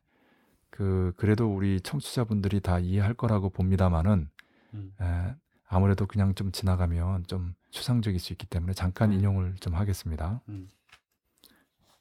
[0.71, 4.29] 그 그래도 우리 청취자분들이 다 이해할 거라고 봅니다만은
[4.75, 4.93] 음.
[5.01, 5.35] 에,
[5.69, 9.19] 아무래도 그냥 좀 지나가면 좀 추상적일 수 있기 때문에 잠깐 음.
[9.19, 10.43] 인용을 좀 하겠습니다.
[10.49, 10.69] 음.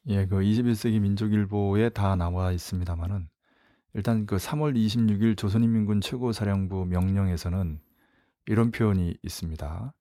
[0.07, 3.27] 예, 그 21세기 민족일보에 다 나와 있습니다만은
[3.95, 7.79] 일단 그 3월 26일 조선인민군 최고사령부 명령에서는
[8.45, 9.93] 이런 표현이 있습니다.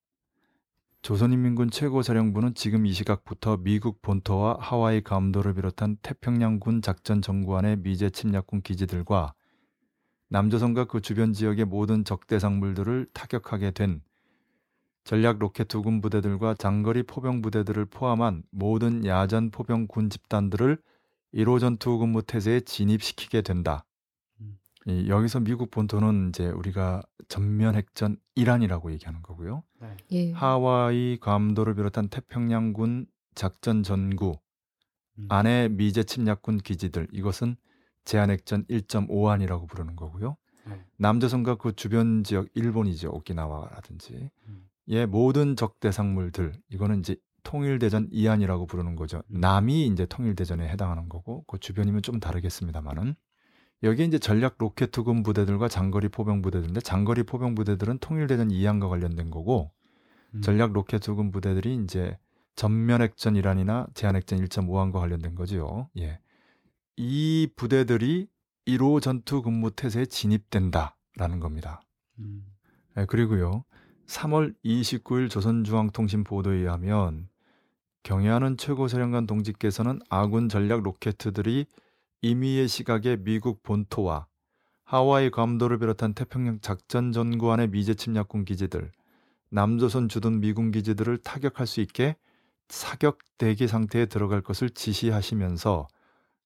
[1.00, 8.60] 조선인민군 최고사령부는 지금 이 시각부터 미국 본토와 하와이 감도를 비롯한 태평양군 작전 정구안의 미제 침략군
[8.60, 9.32] 기지들과
[10.28, 14.02] 남조선과 그 주변 지역의 모든 적대상물들을 타격하게 된
[15.04, 20.78] 전략 로켓 두군 부대들과 장거리 포병 부대들을 포함한 모든 야전 포병 군 집단들을
[21.34, 23.84] 1호 전투 근무 태세에 진입시키게 된다.
[24.40, 24.58] 음.
[24.86, 29.62] 이, 여기서 미국 본토는 이제 우리가 전면 핵전 이란이라고 얘기하는 거고요.
[29.80, 29.96] 네.
[30.12, 30.32] 예.
[30.32, 34.38] 하와이 괌도를 비롯한 태평양군 작전 전구
[35.18, 35.26] 음.
[35.28, 37.56] 안에 미제 침략군 기지들 이것은
[38.04, 40.36] 제한 핵전 1.5안이라고 부르는 거고요.
[40.66, 40.82] 네.
[40.96, 44.68] 남조선과 그 주변 지역 일본이죠 오키나와라든지 음.
[44.88, 49.22] 예 모든 적대상물들 이거는 이제 통일대전 이안이라고 부르는 거죠.
[49.30, 49.40] 음.
[49.40, 53.14] 남이 이제 통일대전에 해당하는 거고 그 주변이면 좀 다르겠습니다만은
[53.82, 59.72] 여기 이제 전략 로켓트군 부대들과 장거리 포병 부대들인데 장거리 포병 부대들은 통일대전 이안과 관련된 거고
[60.34, 60.40] 음.
[60.40, 62.18] 전략 로켓트군 부대들이 이제
[62.56, 65.90] 전면 핵전 1안이나 제한 핵전 1.5안과 관련된 거지요.
[65.98, 66.20] 예.
[66.96, 68.28] 이 부대들이
[68.66, 71.82] 1호 전투 근무 태세에 진입된다라는 겁니다.
[72.20, 72.46] 음.
[72.96, 73.64] 예, 그리고요.
[74.06, 77.28] 3월 29일 조선중앙통신 보도에 의하면
[78.02, 81.66] 경애하는 최고사령관 동지께서는 아군 전략 로켓들이
[82.22, 84.26] 임의의 시각에 미국 본토와
[84.84, 88.92] 하와이 괌도를 비롯한 태평양 작전 전구안의 미제 침략군 기지들,
[89.50, 92.16] 남조선 주둔 미군 기지들을 타격할 수 있게
[92.68, 95.88] 사격 대기 상태에 들어갈 것을 지시하시면서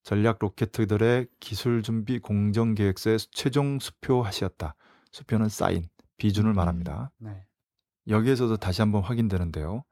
[0.04, 4.74] 전략 로켓들의 기술 준비 공정 계획서에 최종 수표하시었다.
[5.10, 6.56] 수표는 사인, 비준을 음.
[6.56, 7.10] 말합니다.
[7.18, 7.44] 네.
[8.08, 9.84] 여기에서도 다시 한번 확인되는데요.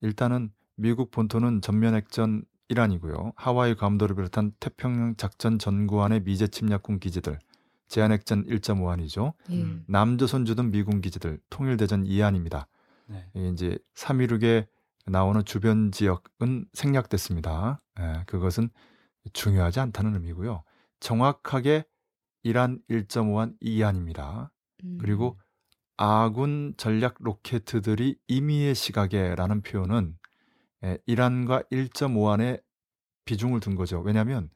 [0.00, 3.32] 일단은 미국 본토는 전면 핵전 이란이고요.
[3.36, 7.38] 하와이 괌도를 비롯한 태평양 작전 전구안의 미제 침략군 기지들,
[7.88, 9.34] 제한 핵전 1.5안이죠.
[9.50, 9.62] 예.
[9.62, 9.84] 음.
[9.86, 12.66] 남조선 주둔 미군 기지들, 통일대전 2안입니다.
[13.06, 13.28] 네.
[13.52, 14.66] 이제 316에
[15.06, 17.82] 나오는 주변 지역은 생략됐습니다.
[18.00, 18.70] 예, 그것은
[19.32, 20.62] 중요하지 않다는 의미고요.
[21.00, 21.84] 정확하게
[22.42, 24.50] 이란 1.5안 2안입니다.
[24.84, 24.98] 음.
[25.00, 25.38] 그리고
[25.96, 30.16] 아군 전략 로켓들이 임의의 시각에라는 표현은
[30.84, 32.62] 에, 이란과 1.5안에
[33.24, 34.00] 비중을 둔 거죠.
[34.00, 34.50] 왜냐하면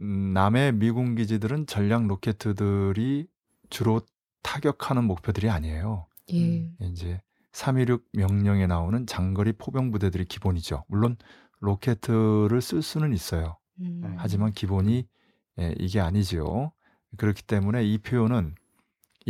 [0.00, 3.26] 음, 남의 미군 기지들은 전략 로켓들이
[3.70, 4.00] 주로
[4.42, 6.06] 타격하는 목표들이 아니에요.
[6.32, 6.70] 예.
[6.80, 7.20] 이제
[7.52, 10.84] 316 명령에 나오는 장거리 포병 부대들이 기본이죠.
[10.88, 11.16] 물론
[11.60, 13.56] 로켓을 쓸 수는 있어요.
[13.80, 14.00] 음.
[14.02, 14.14] 네.
[14.16, 15.06] 하지만 기본이
[15.58, 16.72] 예, 이게 아니지요.
[17.16, 18.54] 그렇기 때문에 이 표현은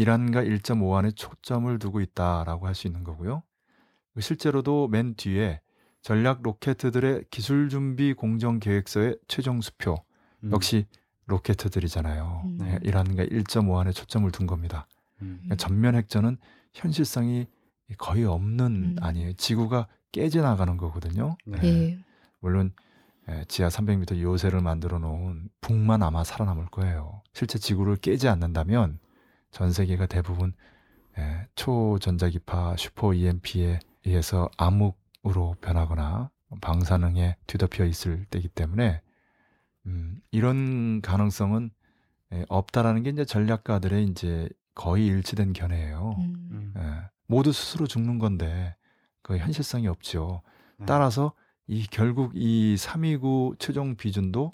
[0.02, 3.42] 이란과 1.5안에 초점을 두고 있다라고 할 수 있는 거고요.
[4.20, 5.60] 실제로도 맨 뒤에
[6.02, 9.96] 전략 로켓들의 기술 준비 공정 계획서의 최종 수표
[10.44, 10.52] 음.
[10.52, 10.86] 역시
[11.26, 12.42] 로켓들이잖아요.
[12.44, 12.58] 음.
[12.62, 14.86] 예, 이란과 1.5안에 초점을 둔 겁니다.
[15.20, 15.38] 음.
[15.38, 16.36] 그러니까 전면 핵전은
[16.74, 17.48] 현실성이
[17.98, 18.96] 거의 없는 음.
[19.00, 19.32] 아니에요.
[19.32, 21.36] 지구가 깨져 나가는 거거든요.
[21.44, 21.58] 네.
[21.64, 21.98] 예.
[22.38, 22.72] 물론
[23.28, 27.22] 예, 지하 300m 요새를 만들어 놓은 북만 아마 살아남을 거예요.
[27.34, 29.00] 실제 지구를 깨지 않는다면
[29.50, 30.52] 전 세계가 대부분
[31.18, 36.30] 예, 초전자기파 슈퍼 EMP에 의해서 암흑으로 변하거나
[36.60, 39.02] 방사능에 뒤덮여 있을 때이기 때문에
[39.86, 41.70] 음, 이런 가능성은
[42.34, 46.14] 예, 없다라는 게 이제 전략가들의 이제 거의 일치된 견해예요.
[46.18, 46.48] 음.
[46.52, 46.74] 음.
[46.76, 48.76] 예, 모두 스스로 죽는 건데
[49.22, 50.42] 그 현실성이 없죠.
[50.78, 50.86] 네.
[50.86, 51.32] 따라서
[51.66, 54.52] 이 결국 이 329 최종 비준도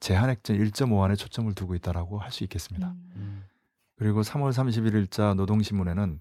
[0.00, 2.94] 제한액전 1.5안에 초점을 두고 있다라고 할 수 있겠습니다.
[3.16, 3.44] 음.
[3.98, 4.04] 음.
[4.04, 6.20] 그리고 3월 31일자 노동신문에는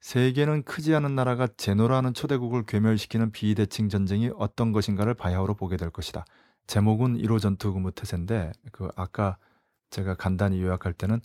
[0.00, 6.24] 세계는 크지 않은 나라가 제노라는 초대국을 괴멸시키는 비대칭 전쟁이 어떤 것인가를 바야흐로 보게 될 것이다.
[6.66, 9.36] 제목은 1호 전투 근무 태세인데 그 아까
[9.90, 11.20] 제가 간단히 요약할 때는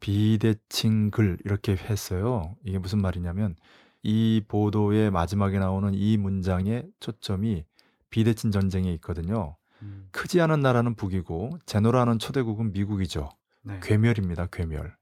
[0.00, 2.56] 비대칭 글 이렇게 했어요.
[2.64, 3.56] 이게 무슨 말이냐면
[4.02, 7.64] 이 보도의 마지막에 나오는 이 문장의 초점이
[8.10, 9.56] 비대칭 전쟁에 있거든요.
[9.82, 10.08] 음.
[10.12, 13.30] 크지 않은 나라는 북이고 제노라는 초대국은 미국이죠.
[13.62, 13.78] 네.
[13.82, 14.46] 괴멸입니다.
[14.46, 14.99] 괴멸.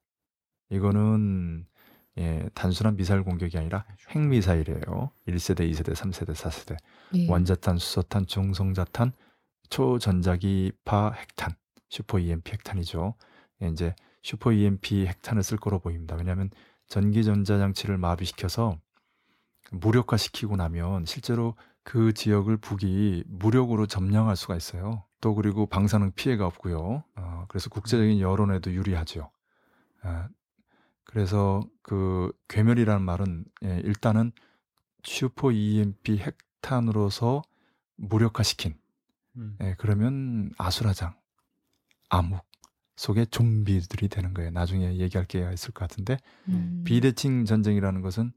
[0.71, 1.67] 이거는
[2.19, 5.11] 예, 단순한 미사일 공격이 아니라 핵미사일이에요.
[5.29, 6.77] 1세대, 2세대, 3세대, 4세대.
[7.15, 7.31] 예.
[7.31, 9.13] 원자탄, 수소탄, 중성자탄,
[9.71, 11.55] 초전자기파 핵탄,
[11.89, 13.15] 슈퍼 EMP 핵탄이죠.
[13.63, 16.17] 예, 이제 슈퍼 EMP 핵탄을 쓸 거로 보입니다.
[16.17, 16.51] 왜냐하면
[16.89, 18.79] 전기 전자 장치를 마비시켜서
[19.71, 21.55] 무력화시키고 나면 실제로
[21.85, 25.05] 그 지역을 북이 무력으로 점령할 수가 있어요.
[25.21, 27.05] 또 그리고 방사능 피해가 없고요.
[27.17, 29.31] 어, 그래서 국제적인 여론에도 유리하죠.
[30.03, 30.29] 아,
[31.09, 34.31] 그래서 그 괴멸이라는 말은 예, 일단은
[35.03, 37.43] 슈퍼 EMP 핵탄으로서
[37.97, 38.79] 무력화시킨
[39.37, 39.57] 음.
[39.63, 41.15] 예, 그러면 아수라장,
[42.11, 42.45] 암흑
[42.97, 44.51] 속에 좀비들이 되는 거예요.
[44.51, 46.19] 나중에 얘기할 기회가 있을 것 같은데
[46.49, 46.83] 음.
[46.85, 48.33] 비대칭 전쟁이라는 것은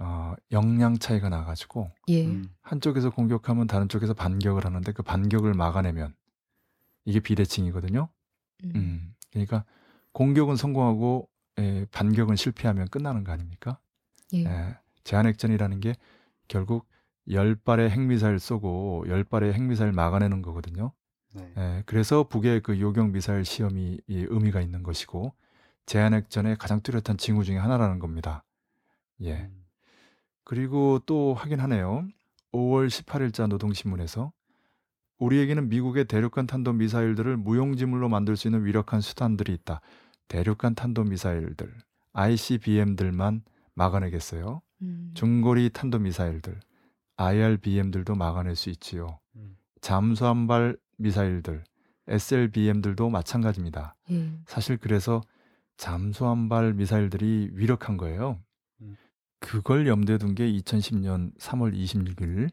[0.00, 2.26] 어, 역량 차이가 나가지고 예.
[2.26, 2.48] 음.
[2.62, 6.16] 한쪽에서 공격하면 다른 쪽에서 반격을 하는데 그 반격을 막아내면
[7.04, 8.08] 이게 비대칭이거든요.
[8.64, 8.72] 음.
[8.74, 9.64] 음, 그러니까
[10.10, 11.28] 공격은 성공하고
[11.62, 13.78] 에, 반격은 실패하면 끝나는 거 아닙니까?
[14.32, 14.44] 예.
[14.44, 15.94] 에, 제한핵전이라는 게
[16.48, 16.88] 결국
[17.30, 20.92] 열 발의 핵미사일 쏘고 열 발의 핵미사일 막아내는 거거든요.
[21.34, 21.52] 네.
[21.56, 25.32] 에, 그래서 북의 그 요격 미사일 시험이 이 의미가 있는 것이고
[25.86, 28.44] 제한핵전의 가장 뚜렷한 징후 중에 하나라는 겁니다.
[29.22, 29.34] 예.
[29.34, 29.64] 음.
[30.44, 32.06] 그리고 또 확인하네요.
[32.52, 34.32] 5월 18일자 노동신문에서
[35.18, 39.80] 우리에게는 미국의 대륙간 탄도 미사일들을 무용지물로 만들 수 있는 위력한 수단들이 있다.
[40.32, 41.70] 대륙간 탄도 미사일들,
[42.14, 43.42] ICBM들만
[43.74, 44.62] 막아내겠어요.
[44.80, 45.10] 음.
[45.12, 46.58] 중거리 탄도 미사일들,
[47.16, 49.18] IRBM들도 막아낼 수 있지요.
[49.36, 49.58] 음.
[49.82, 51.64] 잠수함발 미사일들,
[52.08, 53.94] SLBM들도 마찬가지입니다.
[54.10, 54.32] 예.
[54.46, 55.20] 사실 그래서
[55.76, 58.40] 잠수함발 미사일들이 위력한 거예요.
[58.80, 58.96] 음.
[59.38, 62.48] 그걸 염두에 둔 게 2010년 3월 26일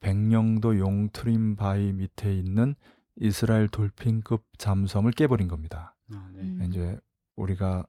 [0.00, 2.74] 백령도 용트림 바위 밑에 있는
[3.16, 5.96] 이스라엘 돌핀급 잠수함을 깨버린 겁니다.
[6.12, 6.42] 아, 네.
[6.42, 6.62] 음.
[6.68, 7.00] 이제
[7.36, 7.86] 우리가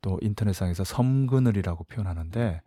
[0.00, 2.60] 또 인터넷상에서 섬그늘이라고 표현하는데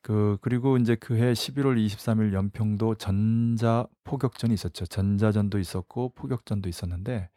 [0.00, 4.86] 그 그리고 이제 그해 11월 23일 연평도 전자 포격전이 있었죠.
[4.86, 7.28] 전자전도 있었고 포격전도 있었는데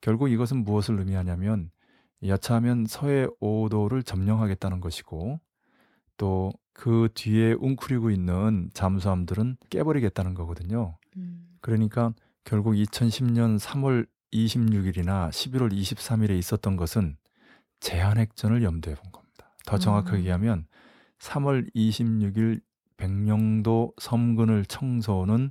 [0.00, 1.70] 결국 이것은 무엇을 의미하냐면
[2.24, 5.40] 여차하면 서해 5도를 점령하겠다는 것이고
[6.16, 10.96] 또 그 뒤에 웅크리고 있는 잠수함들은 깨버리겠다는 거거든요.
[11.16, 11.56] 음.
[11.60, 12.12] 그러니까
[12.44, 17.16] 결국 2010년 3월 26일이나 11월 23일에 있었던 것은
[17.82, 19.50] 제한 핵전을 염두에 본 겁니다.
[19.66, 20.18] 더 정확하게 음.
[20.20, 20.66] 얘기하면
[21.18, 22.60] 3월 26일
[22.96, 25.50] 백령도 섬근을 청소는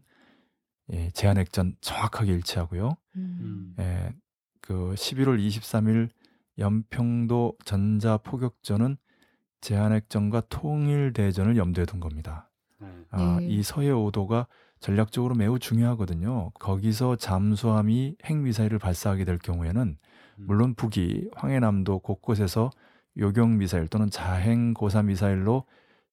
[0.93, 2.95] 예, 제한 핵전 정확하게 일치하고요.
[3.17, 3.75] 음.
[3.79, 4.13] 예,
[4.61, 6.09] 그 11월 23일
[6.57, 8.97] 연평도 전자 포격전은
[9.59, 12.49] 제한 핵전과 통일 대전을 염두에 둔 겁니다.
[12.79, 12.87] 네.
[13.11, 13.47] 아, 네.
[13.47, 14.47] 이 서해 5도가
[14.79, 16.51] 전략적으로 매우 중요하거든요.
[16.51, 19.97] 거기서 잠수함이 핵미사일을 발사하게 될 경우에는 음.
[20.45, 22.69] 물론 북이 황해남도 곳곳에서
[23.17, 25.65] 요격 미사일 또는 자행 고사 미사일로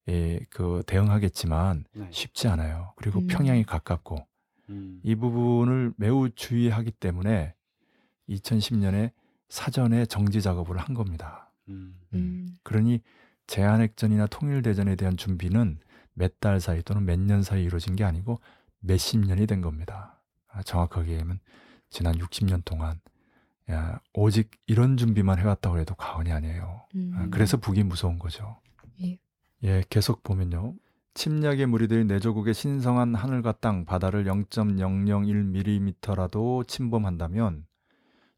[0.08, 2.08] 예, 그 대응하겠지만 네.
[2.10, 2.92] 쉽지 않아요.
[2.96, 3.26] 그리고 음.
[3.26, 4.26] 평양이 가깝고
[4.70, 5.00] 음.
[5.02, 7.54] 이 부분을 매우 주의하기 때문에
[8.28, 9.12] 2010년에
[9.48, 11.52] 사전에 정지 작업을 한 겁니다.
[11.68, 11.94] 음.
[12.14, 12.58] 음.
[12.62, 13.00] 그러니
[13.46, 15.78] 제한핵전이나 통일대전에 대한 준비는
[16.14, 18.40] 몇 달 사이 또는 몇 년 사이 이루어진 게 아니고
[18.80, 20.20] 몇십 년이 된 겁니다.
[20.48, 21.38] 아, 정확하게 얘기하면
[21.90, 23.00] 지난 60년 동안
[23.70, 26.86] 야, 오직 이런 준비만 해왔다고 해도 과언이 아니에요.
[26.94, 27.12] 음.
[27.14, 28.56] 아, 그래서 북이 무서운 거죠.
[29.02, 29.18] 예.
[29.62, 30.74] 예, 계속 보면요.
[31.14, 37.66] 침략의 무리들이 내조국의 신성한 하늘과 땅, 바다를 0.001mm라도 침범한다면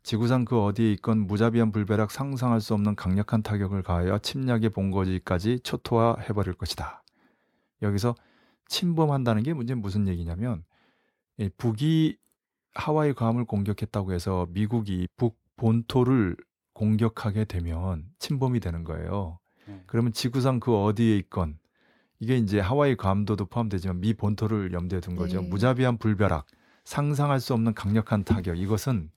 [0.02, 6.54] 지구상 그 어디에 있건 무자비한 불벼락 상상할 수 없는 강력한 타격을 가하여 침략의 본거지까지 초토화해버릴
[6.54, 7.02] 것이다.
[7.82, 8.14] 여기서
[8.66, 10.64] 침범한다는 게 문제 무슨 얘기냐면
[11.36, 12.16] 이 북이
[12.74, 16.36] 하와이 괌을 공격했다고 해서 미국이 북 본토를
[16.72, 19.38] 공격하게 되면 침범이 되는 거예요.
[19.66, 19.82] 네.
[19.86, 21.58] 그러면 지구상 그 어디에 있건
[22.18, 25.40] 이게 이제 하와이 괌도도 포함되지만 미 본토를 염두에 둔 거죠.
[25.40, 25.48] 네.
[25.48, 26.46] 무자비한 불벼락,
[26.84, 28.58] 상상할 수 없는 강력한 타격.
[28.58, 29.10] 이것은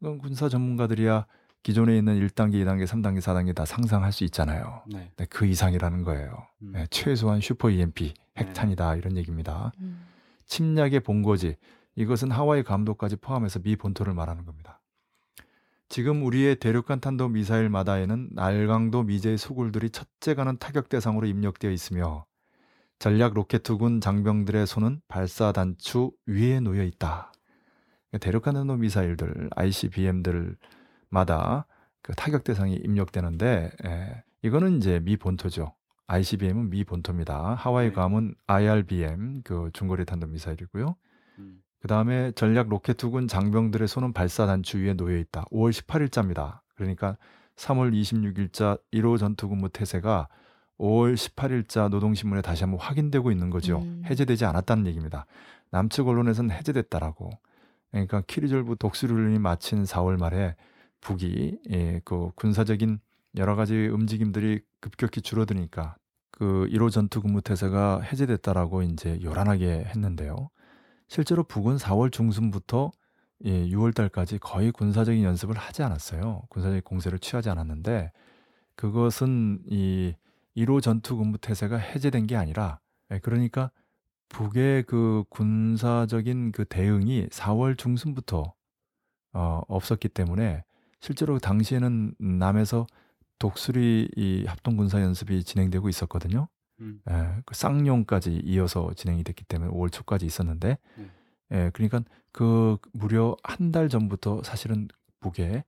[0.00, 1.26] 이건 군사 전문가들이야
[1.62, 4.82] 기존에 있는 1단계, 2단계, 3단계, 4단계 다 상상할 수 있잖아요.
[4.86, 5.10] 네.
[5.16, 6.46] 네, 그 이상이라는 거예요.
[6.62, 6.72] 음.
[6.72, 9.72] 네, 최소한 슈퍼 EMP 핵탄이다 이런 얘기입니다.
[9.80, 10.06] 음.
[10.46, 11.56] 침략의 본거지
[11.96, 14.80] 이것은 하와이 감도까지 포함해서 미 본토를 말하는 겁니다.
[15.88, 22.26] 지금 우리의 대륙간 탄도 미사일마다에는 날강도 미제의 소굴들이 첫째 가는 타격 대상으로 입력되어 있으며
[23.00, 27.32] 전략 로켓투군 장병들의 손은 발사 단추 위에 놓여 있다.
[28.20, 30.56] 대륙간 탄도 미사일들 ICBM들마다
[32.02, 35.74] 그 타격 대상이 입력되는데 예, 이거는 이제 미 본토죠.
[36.06, 37.54] ICBM은 미 본토입니다.
[37.54, 37.92] 하와이 네.
[37.92, 40.96] 괌은 IRBM 그 중거리 탄도 미사일이고요.
[41.38, 41.62] 음.
[41.80, 45.46] 그 다음에 전략 로켓투군 장병들의 손은 발사 단추 위에 놓여 있다.
[45.50, 46.60] 5월 18일자입니다.
[46.74, 47.16] 그러니까
[47.56, 50.28] 3월 26일자 1호 전투근무 태세가
[50.78, 53.78] 5월 18일자 노동신문에 다시 한번 확인되고 있는 거죠.
[53.80, 54.02] 음.
[54.06, 55.26] 해제되지 않았다는 얘기입니다.
[55.70, 57.30] 남측 언론에서는 해제됐다라고.
[57.90, 60.56] 그러니까 키리졸브 독수리훈련이 마친 4월 말에
[61.00, 62.98] 북이 예, 그 군사적인
[63.36, 65.96] 여러 가지 움직임들이 급격히 줄어드니까
[66.30, 70.50] 그 1호 전투 근무 태세가 해제됐다라고 이제 요란하게 했는데요.
[71.10, 72.92] 실제로 북은 4월 중순부터
[73.44, 76.42] 예, 6월 달까지 거의 군사적인 연습을 하지 않았어요.
[76.50, 78.12] 군사적인 공세를 취하지 않았는데
[78.76, 80.14] 그것은 이
[80.56, 82.78] 1호 전투 근무 태세가 해제된 게 아니라
[83.10, 83.72] 예, 그러니까
[84.28, 88.54] 북의 그 군사적인 그 대응이 4월 중순부터
[89.32, 90.62] 어, 없었기 때문에
[91.00, 92.86] 실제로 당시에는 남에서
[93.40, 96.46] 독수리 이 합동 군사 연습이 진행되고 있었거든요.
[96.80, 97.00] 음.
[97.10, 101.10] 예, 그 쌍용까지 이어서 진행이 됐기 때문에 5월 초까지 있었는데, 네.
[101.52, 104.88] 예, 그러니까 그 무려 한 달 전부터 사실은
[105.20, 105.64] 북에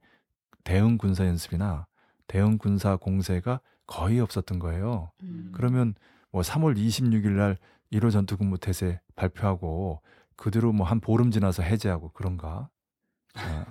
[0.64, 1.86] 대응 군사 연습이나
[2.28, 5.10] 대응 군사 공세가 거의 없었던 거예요.
[5.22, 5.50] 음.
[5.54, 5.94] 그러면
[6.30, 7.58] 뭐 3월 26일 날
[7.92, 10.00] 1호 전투 근무 태세 발표하고
[10.36, 12.70] 그 뒤로 뭐 한 보름 지나서 해제하고 그런가?
[13.36, 13.64] 어,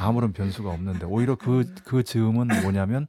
[0.00, 3.06] 아무런 변수가 없는데 오히려 그그 즈음은 뭐냐면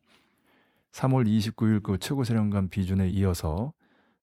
[0.91, 3.73] 3월 29일 그 최고사령관 비준에 이어서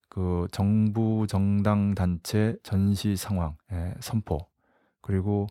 [0.09, 4.39] 그 정부 정당 단체 전시 상황 예, 선포
[5.01, 5.47] 그리고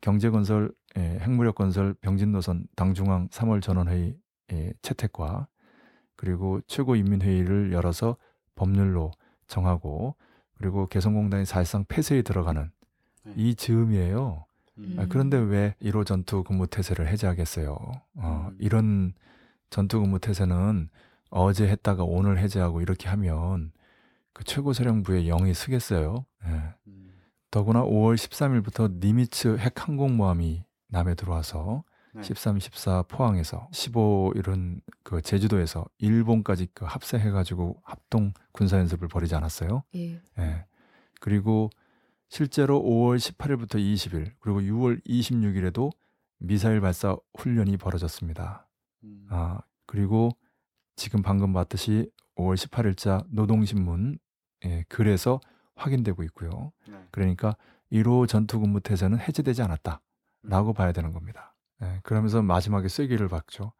[0.00, 4.16] 경제건설 예, 핵무력 건설 병진 노선 당중앙 3월 전원회의
[4.52, 5.48] 예, 채택과
[6.16, 8.16] 그리고 최고인민회의를 열어서
[8.54, 9.10] 법률로
[9.46, 10.16] 정하고
[10.58, 12.70] 그리고 개성공단이 사실상 폐쇄에 들어가는
[13.24, 13.32] 네.
[13.36, 14.44] 이 즈음이에요.
[14.78, 14.96] 음.
[14.98, 17.72] 아, 그런데 왜 1호 전투 근무 태세를 해제하겠어요?
[18.16, 18.56] 어, 음.
[18.58, 19.14] 이런
[19.70, 20.90] 전투 근무 태세는
[21.30, 23.72] 어제 했다가 오늘 해제하고 이렇게 하면
[24.32, 26.26] 그 최고사령부의 영이 쓰겠어요.
[26.46, 26.74] 예.
[26.88, 27.12] 음.
[27.50, 32.22] 더구나 5월 13일부터 니미츠 핵 항공모함이 남해 들어와서 네.
[32.22, 39.84] 13, 14 포항에서 15일은 그 제주도에서 일본까지 그 합세해가지고 합동 군사 연습을 벌이지 않았어요.
[39.94, 40.20] 예.
[40.38, 40.64] 예.
[41.20, 41.70] 그리고
[42.28, 45.90] 실제로 5월 18일부터 20일 그리고 6월 26일에도
[46.38, 48.66] 미사일 발사 훈련이 벌어졌습니다.
[49.04, 49.26] 음.
[49.30, 50.30] 아 그리고
[50.96, 54.18] 지금 방금 봤듯이 5월 18일자 노동신문
[54.64, 55.40] 예, 글에서
[55.74, 56.72] 확인되고 있고요.
[56.88, 57.02] 네.
[57.10, 57.56] 그러니까
[57.90, 59.66] 1호 전투근무 태세는 해제되지 음.
[59.66, 61.54] 않았다라고 봐야 되는 겁니다.
[61.82, 63.72] 예, 그러면서 마지막에 쐐기를 박죠.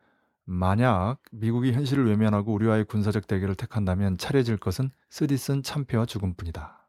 [0.44, 6.88] 만약 미국이 현실을 외면하고 우리와의 군사적 대결을 택한다면 차려질 것은 쓰디쓴 참패와 죽음뿐이다.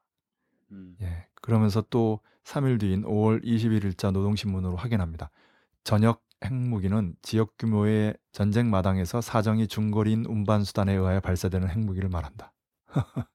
[0.72, 0.96] 음.
[1.02, 5.30] 예, 그러면서 또 3일 뒤인 5월 21일자 노동신문으로 확인합니다.
[5.84, 12.54] 전역 핵무기는 지역 규모의 전쟁 마당에서 사정이 중거리인 운반 수단에 의하여 발사되는 핵무기를 말한다.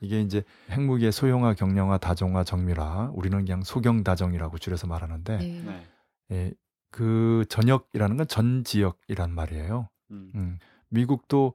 [0.00, 5.62] 이게 이제 핵무기의 소형화, 경량화, 다종화, 정밀화, 우리는 그냥 소경 다정이라고 줄여서 말하는데 네.
[5.62, 5.86] 네.
[6.30, 6.52] 예,
[6.90, 9.88] 그 전역이라는 건 전 지역이란 말이에요.
[10.10, 10.32] 음.
[10.34, 10.58] 음,
[10.88, 11.54] 미국도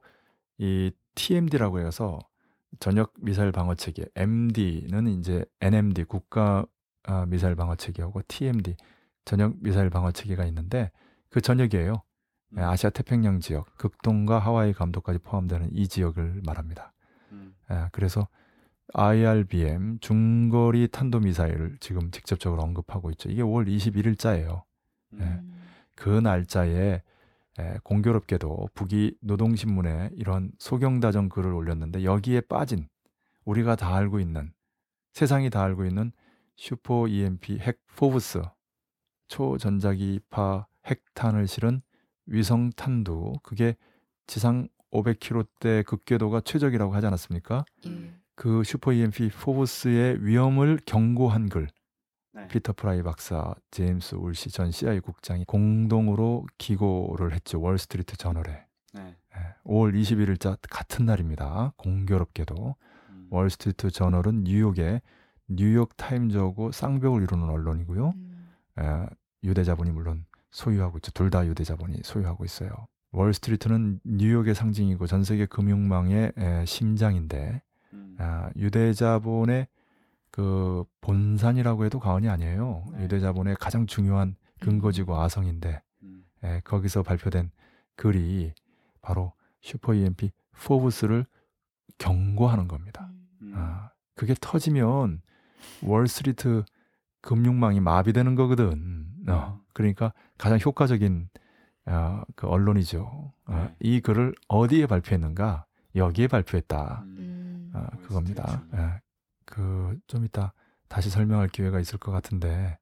[0.58, 2.18] 이 TMD라고 해서
[2.80, 6.66] 전역 미사일 방어 체계, MD는 이제 NMD 국가
[7.04, 8.76] 아, 미사일 방어 체계하고 TMD
[9.24, 10.90] 전역 미사일 방어 체계가 있는데
[11.34, 12.00] 그 전역이에요.
[12.52, 12.58] 음.
[12.58, 16.92] 예, 아시아 태평양 지역, 극동과 하와이 감도까지 포함되는 이 지역을 말합니다.
[17.32, 17.56] 음.
[17.72, 18.28] 예, 그래서
[18.92, 23.30] IRBM 중거리 탄도 미사일을 지금 직접적으로 언급하고 있죠.
[23.30, 24.62] 이게 5월 21일자예요.
[25.14, 25.18] 음.
[25.18, 25.24] 네.
[25.24, 25.60] 음.
[25.96, 27.02] 그 날짜에
[27.58, 32.86] 에, 공교롭게도 북이 노동신문에 이런 소경다정 글을 올렸는데 여기에 빠진
[33.44, 34.52] 우리가 다 알고 있는
[35.10, 36.12] 세상이 다 알고 있는
[36.54, 38.42] 슈퍼 EMP 핵 FOBS
[39.26, 41.82] 초전자기파 핵탄을 실은
[42.26, 43.76] 위성 탄두 그게
[44.26, 47.64] 지상 500km대 극궤도가 최적이라고 하지 않았습니까?
[47.86, 48.14] 예.
[48.36, 51.68] 그 슈퍼 EMP FOBS의 위험을 경고한 글
[52.32, 52.48] 네.
[52.48, 57.60] 피터 프라이 박사, 제임스 울시 전 CIA 국장이 공동으로 기고를 했죠.
[57.60, 58.66] 월스트리트 저널에.
[58.92, 59.16] 네.
[59.36, 61.72] 예, 5월 21일자 같은 날입니다.
[61.76, 62.74] 공교롭게도
[63.10, 63.28] 음.
[63.30, 65.00] 월스트리트 저널은 뉴욕의
[65.46, 68.14] 뉴욕 타임즈하고 쌍벽을 이루는 언론이고요.
[68.16, 68.48] 음.
[68.80, 69.06] 에,
[69.44, 70.24] 유대자본이 물론
[70.54, 71.10] 소유하고 있죠.
[71.10, 72.70] 둘 다 유대 자본이 소유하고 있어요.
[73.10, 77.60] 월스트리트는 뉴욕의 상징이고 전 세계 금융망의 에, 심장인데
[77.92, 78.16] 음.
[78.18, 79.66] 아, 유대 자본의
[80.30, 82.84] 그 본산이라고 해도 과언이 아니에요.
[82.92, 83.04] 네.
[83.04, 86.24] 유대 자본의 가장 중요한 근거지고 아성인데 음.
[86.44, 87.50] 에, 거기서 발표된
[87.96, 88.52] 글이
[89.02, 90.30] 바로 슈퍼 EMP
[90.64, 91.26] 포브스를
[91.98, 93.10] 경고하는 겁니다.
[93.42, 93.52] 음.
[93.56, 95.20] 아, 그게 터지면
[95.82, 96.64] 월스트리트
[97.22, 99.06] 금융망이 마비되는 거거든.
[99.28, 99.64] 어, 음.
[99.72, 101.28] 그러니까 가장 효과적인
[101.86, 103.32] 어, 그 언론이죠.
[103.46, 103.74] 어, 네.
[103.80, 105.66] 이 글을 어디에 발표했는가?
[105.96, 107.02] 여기에 발표했다.
[107.04, 107.16] 음.
[107.18, 107.70] 음.
[107.74, 108.66] 아, 월스트리트 그겁니다.
[108.70, 108.86] 저널.
[108.96, 109.00] 예.
[109.44, 110.52] 그좀 이따
[110.88, 112.78] 다시 설명할 기회가 있을 것 같은데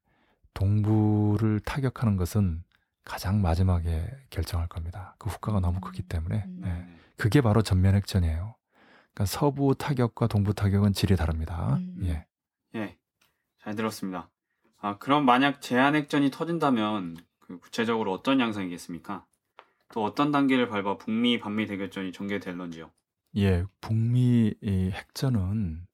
[0.53, 2.63] 동부를 타격하는 것은
[3.03, 5.15] 가장 마지막에 결정할 겁니다.
[5.19, 6.61] 그 후과가 너무 크기 때문에 음.
[6.63, 6.67] 예.
[6.67, 6.87] 네.
[7.17, 8.55] 그게 바로 전면 핵전이에요.
[9.13, 11.75] 그러니까 서부 타격과 동부 타격은 질이 다릅니다.
[11.75, 11.97] 음.
[12.03, 12.25] 예.
[12.75, 12.97] 예,
[13.59, 14.29] 잘 들었습니다.
[14.79, 17.17] 아, 그럼 만약 제한 핵전이 터진다면
[17.53, 19.25] 그 구체적으로 어떤 양상이겠습니까?
[19.93, 22.91] 또 어떤 단계를 밟아 북미 반미 대결전이 전개될런지요?
[23.37, 25.85] 예, 북미 이 핵전은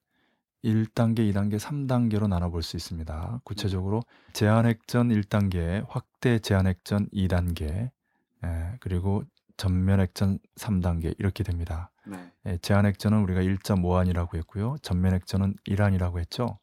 [0.63, 3.41] 1단계, 2단계, 3단계로 나눠볼 수 있습니다.
[3.45, 4.01] 구체적으로
[4.33, 7.91] 제한핵전 1단계, 확대 제한핵전 2단계,
[8.45, 9.23] 예, 그리고
[9.57, 11.91] 전면핵전 3단계 이렇게 됩니다.
[12.05, 14.75] 네, 예, 제한핵전은 우리가 1.5안이라고 했고요.
[14.81, 16.59] 전면핵전은 1안이라고 했죠.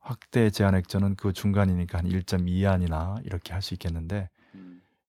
[0.00, 4.37] 확대 제한핵전은 그 중간이니까 한 1.2안이나 이렇게 할 수 있겠는데 음,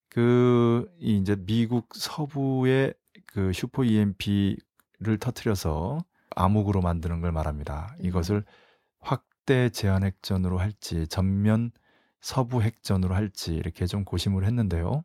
[0.09, 2.93] 그이 이제 미국 서부의
[3.25, 5.99] 그 슈퍼 EMP를 터트려서
[6.35, 7.95] 암흑으로 만드는 걸 말합니다.
[7.99, 8.05] 음.
[8.05, 8.43] 이것을
[8.99, 11.71] 확대 제한 핵전으로 할지 전면
[12.21, 15.03] 서부 핵전으로 할지 이렇게 좀 고심을 했는데요.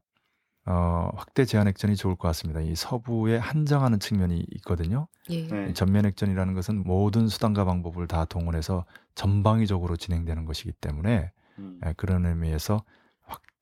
[0.66, 2.60] 어, 확대 제한 핵전이 좋을 것 같습니다.
[2.60, 5.08] 이 서부에 한정하는 측면이 있거든요.
[5.28, 5.46] 예.
[5.46, 5.68] 네.
[5.70, 11.92] 이 전면 핵전이라는 것은 모든 수단과 방법을 다 동원해서 전방위적으로 진행되는 것이기 때문에 음, 예,
[11.96, 12.82] 그런 의미에서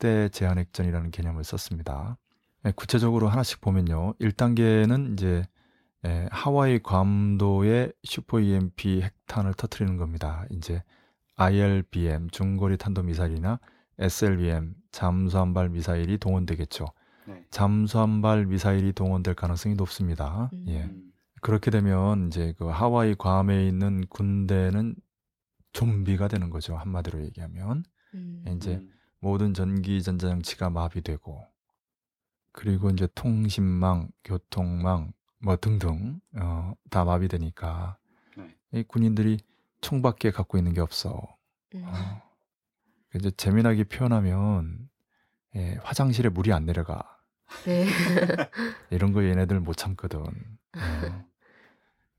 [0.02, 2.18] 확대 제한 핵전이라는 개념을 썼습니다.
[2.66, 4.14] 예, 구체적으로 하나씩 보면요.
[4.20, 5.44] 1단계는 이제
[6.04, 10.44] 예, 하와이 괌도의 슈퍼 EMP 핵탄을 터트리는 겁니다.
[10.50, 10.82] 이제
[11.36, 13.60] ILBM 중거리 탄도 미사일이나
[14.00, 16.86] SLBM 잠수함발 미사일이 동원되겠죠.
[17.28, 20.50] 네, 잠수함발 미사일이 동원될 가능성이 높습니다.
[20.52, 20.64] 음.
[20.66, 20.82] 예.
[20.82, 24.96] 음, 그렇게 되면 이제 그 하와이 괌에 있는 군대는
[25.72, 26.76] 좀비가 되는 거죠.
[26.76, 27.84] 한마디로 얘기하면
[28.14, 28.44] 음.
[28.56, 28.90] 이제 음,
[29.22, 31.46] 모든 전기 전자장치가 마비되고
[32.50, 37.96] 그리고 이제 통신망, 교통망 뭐 등등 어, 다 마비되니까
[38.36, 38.56] 네.
[38.72, 39.38] 이 군인들이
[39.80, 41.36] 총밖에 갖고 있는 게 없어.
[41.76, 41.84] 음.
[41.86, 42.22] 어.
[43.14, 44.88] 이제 재미나게 표현하면
[45.54, 47.16] 예, 화장실에 물이 안 내려가.
[47.64, 47.86] 네.
[48.90, 50.18] 이런 거 얘네들 못 참거든.
[50.18, 51.24] 어.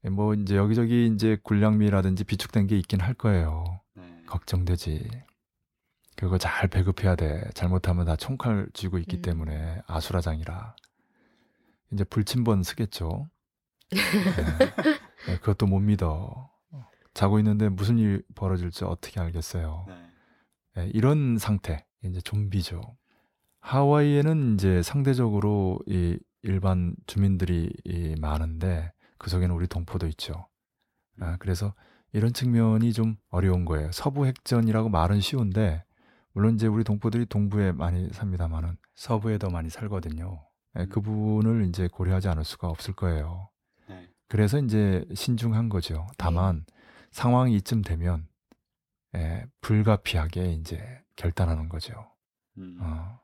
[0.05, 3.81] 예, 뭐 이제 여기저기 이제 군량미라든지 비축된 게 있긴 할 거예요.
[3.95, 5.32] 네, 걱정되지.
[6.23, 7.43] 그거 잘 배급해야 돼.
[7.53, 9.21] 잘못하면 다 총칼 쥐고 있기 음.
[9.21, 10.73] 때문에 아수라장이라.
[11.91, 13.29] 이제 불침번 쓰겠죠.
[13.91, 13.99] 네.
[15.27, 16.49] 네, 그것도 못 믿어.
[17.13, 19.85] 자고 있는데 무슨 일이 벌어질지 어떻게 알겠어요.
[19.89, 19.95] 네,
[20.75, 22.81] 네, 이런 상태, 이제 좀비죠.
[23.59, 30.47] 하와이에는 이제 상대적으로 이 일반 주민들이 이 많은데 그 속에는 우리 동포도 있죠.
[31.19, 31.73] 아, 그래서
[32.13, 33.91] 이런 측면이 좀 어려운 거예요.
[33.91, 35.83] 서부 핵전이라고 말은 쉬운데
[36.33, 40.43] 물론 이제 우리 동포들이 동부에 많이 삽니다만은 서부에 더 많이 살거든요.
[40.79, 43.49] 예, 그 부분을 이제 고려하지 않을 수가 없을 거예요.
[43.87, 46.07] 네, 그래서 이제 신중한 거죠.
[46.17, 46.65] 다만
[47.11, 48.27] 상황이 이쯤 되면
[49.15, 51.93] 예, 불가피하게 이제 결단하는 거죠.
[52.57, 53.19] 음, 어.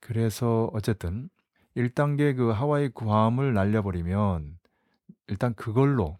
[0.00, 1.28] 그래서 어쨌든
[1.76, 4.58] 1단계 그 하와이 구함을 날려버리면
[5.26, 6.18] 일단 그걸로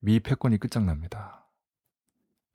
[0.00, 1.43] 미 패권이 끝장납니다.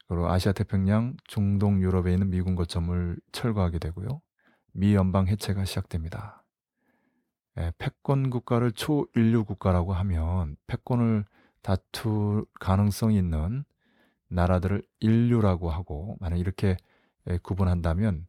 [0.10, 4.22] 그리고 아시아 태평양, 중동, 유럽에 있는 미군 거점을 철거하게 되고요.
[4.74, 6.44] 미 연방 해체가 시작됩니다.
[7.58, 11.26] 예, 패권 국가를 초인류 국가라고 하면 패권을
[11.62, 13.64] 다툴 가능성이 있는
[14.30, 16.76] 나라들을 인류라고 하고 만약 이렇게
[17.30, 18.26] 예, 구분한다면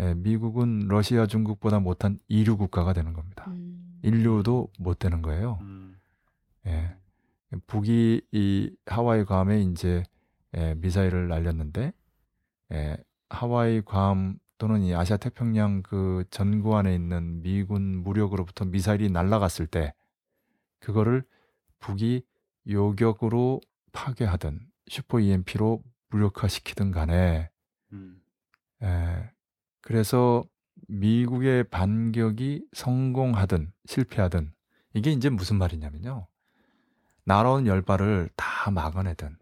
[0.00, 3.44] 예, 미국은 러시아, 중국보다 못한 이류 국가가 되는 겁니다.
[3.48, 3.98] 음.
[4.02, 5.58] 인류도 못 되는 거예요.
[5.60, 5.98] 음,
[6.66, 6.94] 예.
[7.66, 10.04] 북이 이 하와이 괌에 이제
[10.56, 11.92] 예, 미사일을 날렸는데
[12.72, 12.96] 예,
[13.28, 19.94] 하와이 괌 또는 이 아시아 태평양 그 전구 안에 있는 미군 무력으로부터 미사일이 날아갔을 때
[20.80, 21.24] 그거를
[21.80, 22.22] 북이
[22.68, 23.60] 요격으로
[23.92, 27.50] 파괴하든 슈퍼 EMP로 무력화시키든 간에
[27.92, 28.20] 음.
[28.82, 29.30] 에,
[29.80, 30.44] 그래서
[30.88, 34.52] 미국의 반격이 성공하든 실패하든
[34.94, 36.26] 이게 이제 무슨 말이냐면요.
[37.24, 39.37] 날아온 열 발을 다 막아내든 예.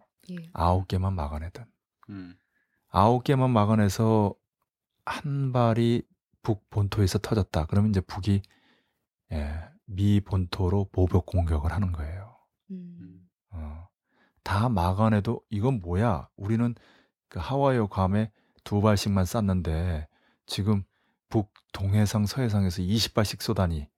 [0.52, 1.64] 아홉 개만 막아내든
[2.10, 2.36] 음.
[2.88, 4.34] 아홉 개만 막아내서
[5.04, 6.02] 한 발이
[6.42, 7.66] 북 본토에서 터졌다.
[7.66, 8.42] 그러면 이제 북이
[9.32, 12.36] 예, 미 본토로 보복 공격을 하는 거예요.
[12.70, 12.96] 음.
[13.00, 13.28] 음.
[13.50, 13.88] 어,
[14.42, 16.28] 다 막아내도 이건 뭐야?
[16.36, 16.74] 우리는
[17.28, 18.30] 그 하와이 괌에
[18.64, 20.08] 두 발씩만 쐈는데
[20.46, 20.84] 지금
[21.28, 23.88] 북 동해상 서해상에서 20발씩 쏘다니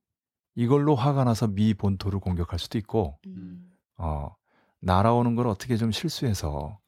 [0.54, 3.70] 이걸로 화가 나서 미 본토를 공격할 수도 있고 음.
[3.96, 4.34] 어,
[4.80, 6.78] 날아오는 걸 어떻게 좀 실수해서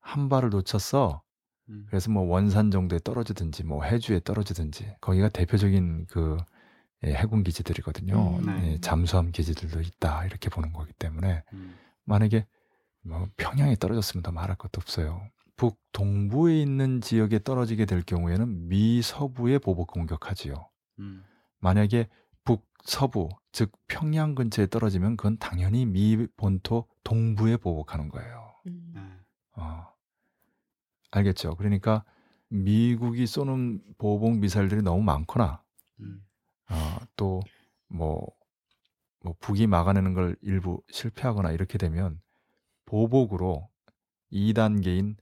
[0.00, 1.22] 한 발을 놓쳤어.
[1.68, 1.86] 음.
[1.88, 6.36] 그래서 뭐 원산 정도에 떨어지든지 뭐 해주에 떨어지든지 거기가 대표적인 그
[7.04, 8.38] 예, 해군 기지들이거든요.
[8.38, 8.72] 음, 네.
[8.72, 11.74] 예, 잠수함 기지들도 있다 이렇게 보는 거기 때문에 음.
[12.04, 12.46] 만약에
[13.02, 15.22] 뭐 평양에 떨어졌으면 더 말할 것도 없어요.
[15.56, 20.54] 북 동부에 있는 지역에 떨어지게 될 경우에는 미 서부에 보복 공격하지요.
[21.00, 21.24] 음.
[21.58, 22.21] 만약에 북
[22.82, 28.54] 서부 즉 평양 근처에 떨어지면 그건 당연히 미 본토 동부에 보복하는 거예요.
[28.66, 28.92] 음.
[28.94, 29.00] 네.
[29.56, 29.86] 어.
[31.10, 31.56] 알겠죠?
[31.56, 32.04] 그러니까
[32.48, 35.62] 미국이 쏘는 보복 미사일들이 너무 많거나
[36.00, 36.22] 음.
[36.70, 36.74] 어,
[37.16, 38.26] 또뭐
[39.24, 42.20] 뭐 북이 막아내는 걸 일부 실패하거나 이렇게 되면
[42.86, 43.68] 보복으로
[44.32, 45.16] 2단계인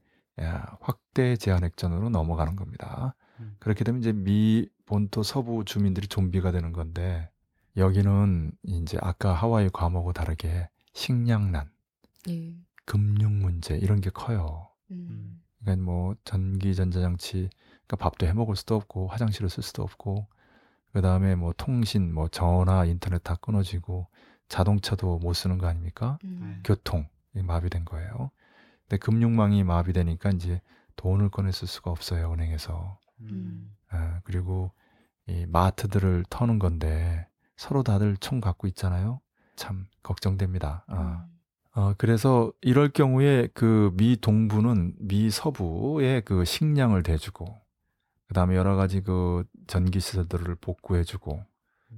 [0.80, 3.14] 확대 제한 핵전으로 넘어가는 겁니다.
[3.40, 3.56] 음.
[3.58, 7.29] 그렇게 되면 이제 미 본토 서부 주민들이 좀비가 되는 건데
[7.76, 11.70] 여기는 이제 아까 하와이 괌하고 다르게 식량난,
[12.28, 12.54] 예.
[12.84, 14.68] 금융 문제 이런 게 커요.
[14.90, 15.40] 음.
[15.60, 17.50] 그러니까 뭐 전기 전자장치,
[17.86, 20.26] 그러니까 밥도 해 먹을 수도 없고 화장실을 쓸 수도 없고
[20.92, 24.08] 그 다음에 뭐 통신, 뭐 전화, 인터넷 다 끊어지고
[24.48, 26.18] 자동차도 못 쓰는 거 아닙니까?
[26.24, 26.60] 음.
[26.64, 28.30] 교통 이 마비된 거예요.
[28.82, 30.60] 근데 금융망이 마비되니까 이제
[30.96, 32.98] 돈을 꺼내 쓸 수가 없어요 은행에서.
[33.20, 33.72] 음.
[33.88, 34.72] 아, 그리고
[35.28, 37.28] 이 마트들을 터는 건데
[37.60, 39.20] 서로 다들 총 갖고 있잖아요.
[39.54, 40.82] 참 걱정됩니다.
[40.88, 41.26] 아.
[41.26, 41.38] 음.
[41.74, 47.60] 어, 그래서 이럴 경우에 그 미 동부는 미 서부에 그 식량을 대주고
[48.26, 51.44] 그 다음에 여러 가지 그 전기 시설들을 복구해주고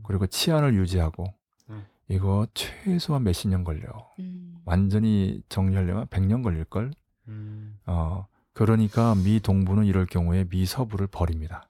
[0.03, 1.33] 그리고 치안을 유지하고
[1.69, 1.77] 네.
[2.09, 3.89] 이거 최소한 몇십 년 걸려.
[4.19, 4.57] 음.
[4.65, 6.91] 완전히 정리하려면 100년 걸릴 걸?
[7.29, 7.79] 음.
[7.87, 11.69] 어, 그러니까 미 동부는 이럴 경우에 미 서부를 버립니다.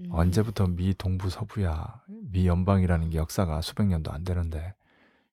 [0.00, 0.08] 음.
[0.10, 2.02] 언제부터 미 동부 서부야?
[2.08, 4.74] 미 연방이라는 게 역사가 수백 년도 안 되는데.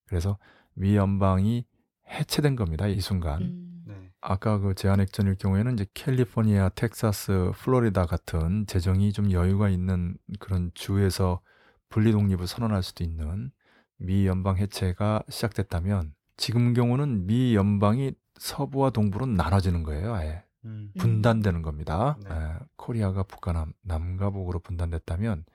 [0.06, 0.38] 그래서
[0.74, 1.66] 미 연방이
[2.08, 2.88] 해체된 겁니다.
[2.88, 3.42] 이 순간.
[3.42, 3.84] 음.
[3.86, 4.12] 네.
[4.22, 11.42] 아까 그 제한핵전일 경우에는 이제 캘리포니아, 텍사스, 플로리다 같은 재정이 좀 여유가 있는 그런 주에서
[11.90, 13.52] 분리 독립을 선언할 수도 있는
[13.98, 20.14] 미 연방 해체가 시작됐다면 지금 경우는 미 연방이 서부와 동부로 나눠지는 거예요.
[20.14, 20.92] 아예 음.
[20.98, 22.18] 분단되는 겁니다.
[22.24, 22.36] 네.
[22.36, 25.46] 에, 코리아가 북과 남, 남과 북으로 분단됐다면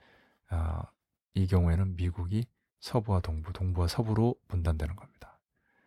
[0.49, 0.83] 아,
[1.35, 2.45] 이 경우에는 미국이
[2.79, 5.39] 서부와 동부, 동부와 서부로 분단되는 겁니다.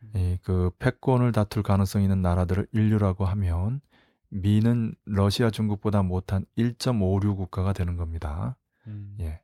[0.03, 0.13] 음.
[0.15, 3.81] 이그 패권을 다툴 가능성이 있는 나라들을 인류라고 하면
[4.29, 8.57] 미는 러시아, 중국보다 못한 1.56 국가가 되는 겁니다.
[8.87, 9.17] 음.
[9.21, 9.41] 예.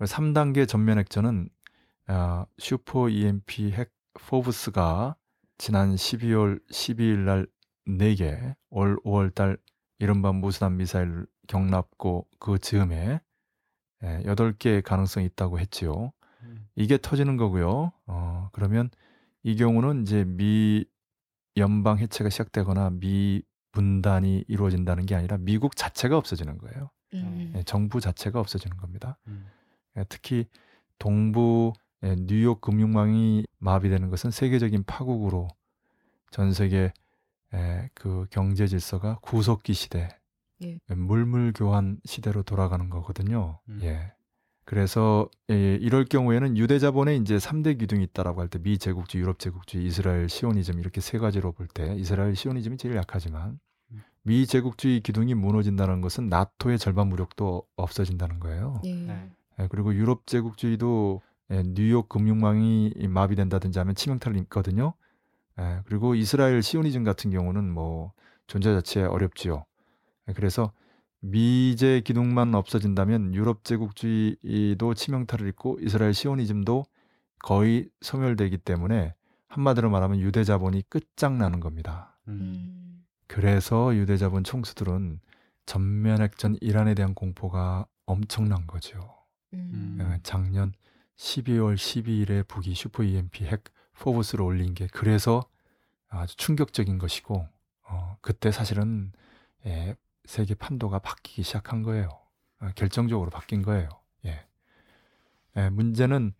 [0.00, 1.48] 3단계 전면 핵전은
[2.08, 5.16] 아, 슈퍼 EMP 핵 포브스가
[5.58, 7.46] 지난 12월 12일 날
[7.86, 9.56] 4개, 올 5월 달
[9.98, 13.20] 이른바 무수단 미사일 경납고 그 즈음에
[14.02, 16.12] 예, 8개의 가능성이 있다고 했지요.
[16.42, 16.68] 음.
[16.74, 17.92] 이게 터지는 거고요.
[18.06, 18.90] 어, 그러면
[19.42, 20.84] 이 경우는 이제 미
[21.56, 26.90] 연방 해체가 시작되거나 미 분단이 이루어진다는 게 아니라 미국 자체가 없어지는 거예요.
[27.14, 27.54] 음.
[27.56, 29.16] 예, 정부 자체가 없어지는 겁니다.
[29.26, 29.46] 음.
[29.96, 30.44] 예, 특히
[30.98, 31.72] 동부
[32.04, 35.48] 예, 뉴욕 금융망이 마비되는 것은 세계적인 파국으로
[36.30, 36.92] 전 세계
[37.56, 40.08] 예, 그 경제 질서가 구석기 시대,
[40.62, 40.78] 예.
[40.90, 43.60] 예, 물물 교환 시대로 돌아가는 거거든요.
[43.68, 43.80] 음.
[43.82, 44.12] 예.
[44.64, 49.38] 그래서 예, 이럴 경우에는 유대 자본에 이제 3대 기둥이 있다라고 할 때 미 제국주의, 유럽
[49.38, 53.60] 제국주의, 이스라엘 시오니즘 이렇게 세 가지로 볼 때 이스라엘 시오니즘이 제일 약하지만
[53.92, 54.02] 음.
[54.24, 58.80] 미 제국주의 기둥이 무너진다는 것은 나토의 절반 무력도 없어진다는 거예요.
[58.84, 58.94] 예.
[58.94, 59.30] 네.
[59.60, 64.94] 예, 그리고 유럽 제국주의도 예, 뉴욕 금융망이 마비된다든지 하면 치명타를 입거든요.
[65.58, 68.12] 예, 그리고 이스라엘 시오니즘 같은 경우는 뭐
[68.46, 69.64] 존재 자체 어렵지요.
[70.28, 70.72] 예, 그래서
[71.20, 76.84] 미제 기둥만 없어진다면 유럽 제국주의도 치명타를 입고 이스라엘 시오니즘도
[77.40, 79.14] 거의 소멸되기 때문에
[79.48, 82.18] 한마디로 말하면 유대 자본이 끝장나는 겁니다.
[82.28, 82.32] 음.
[82.40, 83.04] 음.
[83.26, 85.20] 그래서 유대 자본 총수들은
[85.64, 89.16] 전면 핵전 이란에 대한 공포가 엄청난 거죠.
[89.54, 89.98] 음.
[90.00, 90.72] 예, 작년
[91.16, 93.64] 12월 12일에 북이 슈퍼 EMP 핵
[93.98, 95.44] 포브스를 올린 게 그래서
[96.08, 97.46] 아주 충격적인 것이고
[97.88, 99.12] 어, 그때 사실은
[99.66, 102.08] 예, 세계 판도가 바뀌기 시작한 거예요.
[102.60, 103.88] 어, 결정적으로 바뀐 거예요.
[104.24, 104.46] 예.
[105.56, 106.32] 예, 문제는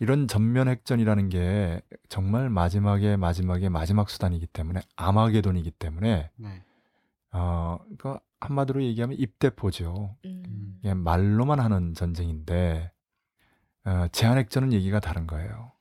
[0.00, 6.64] 이런 전면 핵전이라는 게 정말 마지막에 마지막에 마지막 수단이기 때문에 아마게돈이기 때문에 네.
[7.32, 10.16] 어, 그 한마디로 얘기하면 입대포죠.
[10.24, 10.80] 음.
[10.84, 12.90] 예, 말로만 하는 전쟁인데
[13.84, 15.71] 어, 제한핵전은 얘기가 다른 거예요.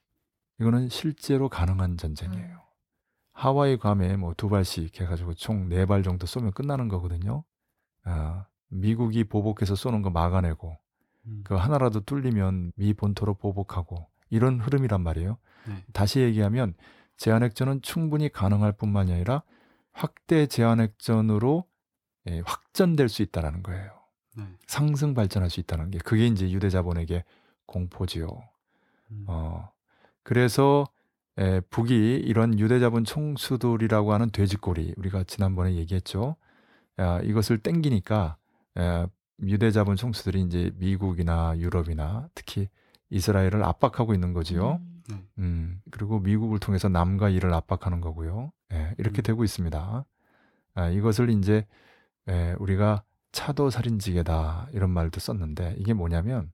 [0.62, 2.45] 이거는 실제로 가능한 전쟁이에요.
[2.53, 2.57] 음.
[3.34, 7.43] 하와이 괌에 뭐 두 발씩 해가지고 총 네 발 정도 쏘면 끝나는 거거든요.
[8.05, 10.78] 어, 미국이 보복해서 쏘는 거 막아내고
[11.26, 11.41] 음.
[11.43, 15.38] 그 하나라도 뚫리면 미 본토로 보복하고 이런 흐름이란 말이에요.
[15.68, 15.84] 네.
[15.93, 16.76] 다시 얘기하면
[17.18, 19.43] 제한핵전은 충분히 가능할 뿐만이 아니라
[19.93, 21.66] 확대 제한핵전으로
[22.28, 23.91] 예, 확전될 수 있다라는 거예요.
[24.38, 24.45] 네.
[24.68, 27.24] 상승 발전할 수 있다는 게 그게 이제 유대 자본에게
[27.66, 28.28] 공포지요.
[29.12, 29.26] 음.
[29.28, 29.72] 어,
[30.24, 30.86] 그래서
[31.38, 36.36] 에, 북이 이런 유대자본 총수들이라고 하는 돼지꼬리 우리가 지난번에 얘기했죠.
[36.99, 38.38] 야, 이것을 땡기니까
[38.78, 39.05] 에,
[39.41, 42.69] 유대자본 총수들이 이제 미국이나 유럽이나 특히
[43.09, 44.80] 이스라엘을 압박하고 있는 거지요.
[45.09, 45.28] 음.
[45.39, 48.51] 음, 그리고 미국을 통해서 남과 이를 압박하는 거고요.
[48.74, 49.24] 예, 이렇게 음.
[49.24, 50.05] 되고 있습니다.
[50.76, 51.65] 아, 이것을 이제
[52.30, 56.51] 예, 우리가 차도 살인지게다 이런 말도 썼는데 이게 뭐냐면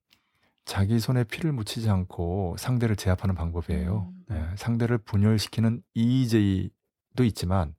[0.67, 4.13] 자기 손에 피를 묻히지 않고 상대를 제압하는 방법이에요.
[4.29, 4.35] 음.
[4.35, 7.73] 예, 상대를 분열시키는 EJ도 있지만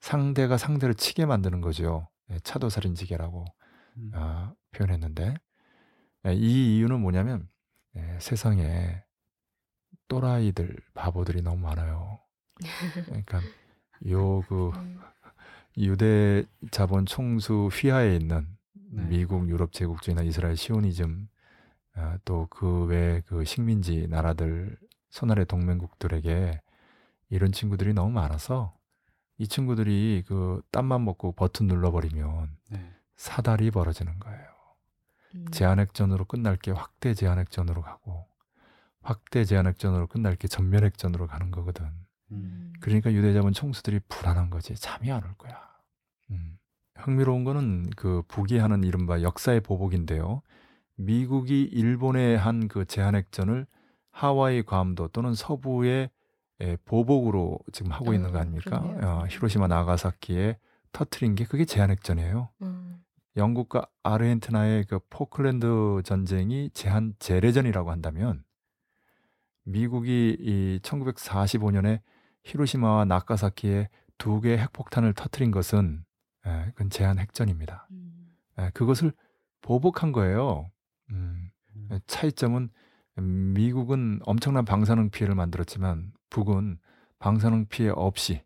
[0.00, 2.08] 상대가 상대를 치게 만드는 거죠.
[2.30, 3.44] 예, 차도 살인지게라고
[3.98, 4.10] 음.
[4.14, 5.34] 아, 표현했는데
[6.26, 7.46] 예, 이 이유는 뭐냐면
[7.96, 9.02] 예, 세상에
[10.08, 12.20] 또라이들 바보들이 너무 많아요.
[13.04, 13.42] 그러니까
[14.06, 14.98] 요그 음.
[15.76, 18.48] 유대 자본 총수 휘하에 있는
[18.92, 19.04] 네.
[19.08, 21.28] 미국, 유럽 제국주의나 이스라엘 시오니즘
[21.94, 24.76] 아, 또그 외 그 식민지 나라들
[25.10, 26.60] 손아래 동맹국들에게
[27.30, 28.76] 이런 친구들이 너무 많아서
[29.38, 32.92] 이 친구들이 그 땀만 먹고 버튼 눌러버리면 네.
[33.16, 34.46] 사달이 벌어지는 거예요.
[35.36, 35.46] 음.
[35.50, 38.26] 제한핵전으로 끝날 게 확대 제한핵전으로 가고
[39.02, 41.86] 확대 제한핵전으로 끝날 게 전면핵전으로 가는 거거든.
[42.32, 42.72] 음.
[42.80, 44.74] 그러니까 유대자본 총수들이 불안한 거지.
[44.74, 45.60] 잠이 안 올 거야.
[46.30, 46.58] 음.
[46.96, 50.42] 흥미로운 거는 그 북이 하는 이른바 역사의 보복인데요.
[50.96, 53.66] 미국이 일본에 한 그 제한핵전을
[54.10, 56.10] 하와이 괌도 또는 서부의
[56.60, 58.76] 에, 보복으로 지금 하고 있는 거 어, 아닙니까?
[58.78, 60.56] 어, 히로시마 나가사키에
[60.92, 62.50] 터트린 게 그게 제한핵전이에요.
[62.62, 63.02] 음.
[63.36, 68.44] 영국과 아르헨티나의 그 포클랜드 전쟁이 제한 재래전이라고 한다면
[69.64, 72.00] 미국이 이 1945년에
[72.44, 73.88] 히로시마와 나가사키에
[74.18, 76.04] 두 개의 핵폭탄을 터트린 것은
[76.46, 77.88] 예, 그건 제한 핵전입니다.
[77.90, 78.36] 음.
[78.60, 79.12] 예, 그것을
[79.62, 80.70] 보복한 거예요.
[81.10, 82.00] 음, 음.
[82.06, 82.70] 차이점은
[83.16, 86.78] 미국은 엄청난 방사능 피해를 만들었지만 북은
[87.18, 88.42] 방사능 피해 없이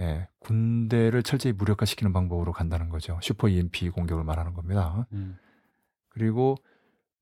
[0.00, 3.18] 예, 군대를 철저히 무력화시키는 방법으로 간다는 거죠.
[3.22, 5.06] 슈퍼 EMP 공격을 말하는 겁니다.
[5.12, 5.38] 음.
[6.10, 6.56] 그리고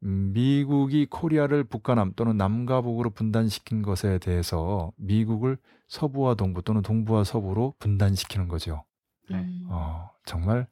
[0.03, 5.57] 음, 미국이 코리아를 북과 남 또는 남과 북으로 분단시킨 것에 대해서 미국을
[5.89, 8.85] 서부와 동부 또는 동부와 서부로 분단시키는 거죠.
[9.31, 9.37] 네.
[9.37, 9.67] 음.
[9.71, 10.67] 어, 정말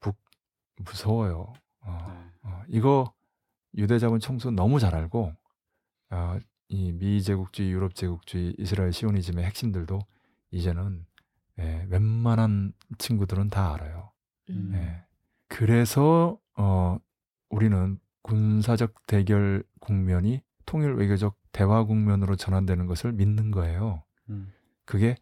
[0.00, 0.16] 북
[0.78, 1.52] 무서워요.
[1.88, 2.30] 어, 네.
[2.42, 3.12] 어, 이거
[3.76, 5.32] 유대 자본 총수 너무 잘 알고
[6.10, 10.00] 어, 이 미제국주의, 유럽 제국주의, 이스라엘 시오니즘의 핵심들도
[10.50, 11.06] 이제는
[11.58, 14.12] 예, 웬만한 친구들은 다 알아요.
[14.50, 14.72] 음.
[14.74, 15.04] 예.
[15.48, 16.98] 그래서 어,
[17.50, 24.04] 우리는 군사적 대결 국면이 통일 외교적 대화 국면으로 전환되는 것을 믿는 거예요.
[24.28, 24.52] 음.
[24.84, 25.16] 그게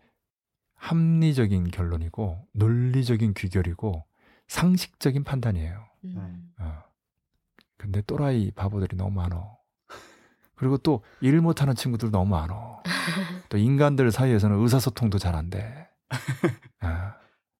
[0.74, 4.04] 합리적인 결론이고 논리적인 귀결이고
[4.48, 5.86] 상식적인 판단이에요.
[6.16, 6.52] 음.
[6.58, 6.82] 어.
[7.76, 9.56] 근데 또라이 바보들이 너무 많어.
[10.54, 12.82] 그리고 또 일 못하는 친구들 너무 많어.
[13.50, 15.88] 또 인간들 사이에서는 의사소통도 잘 안 돼.
[16.80, 17.14] 아,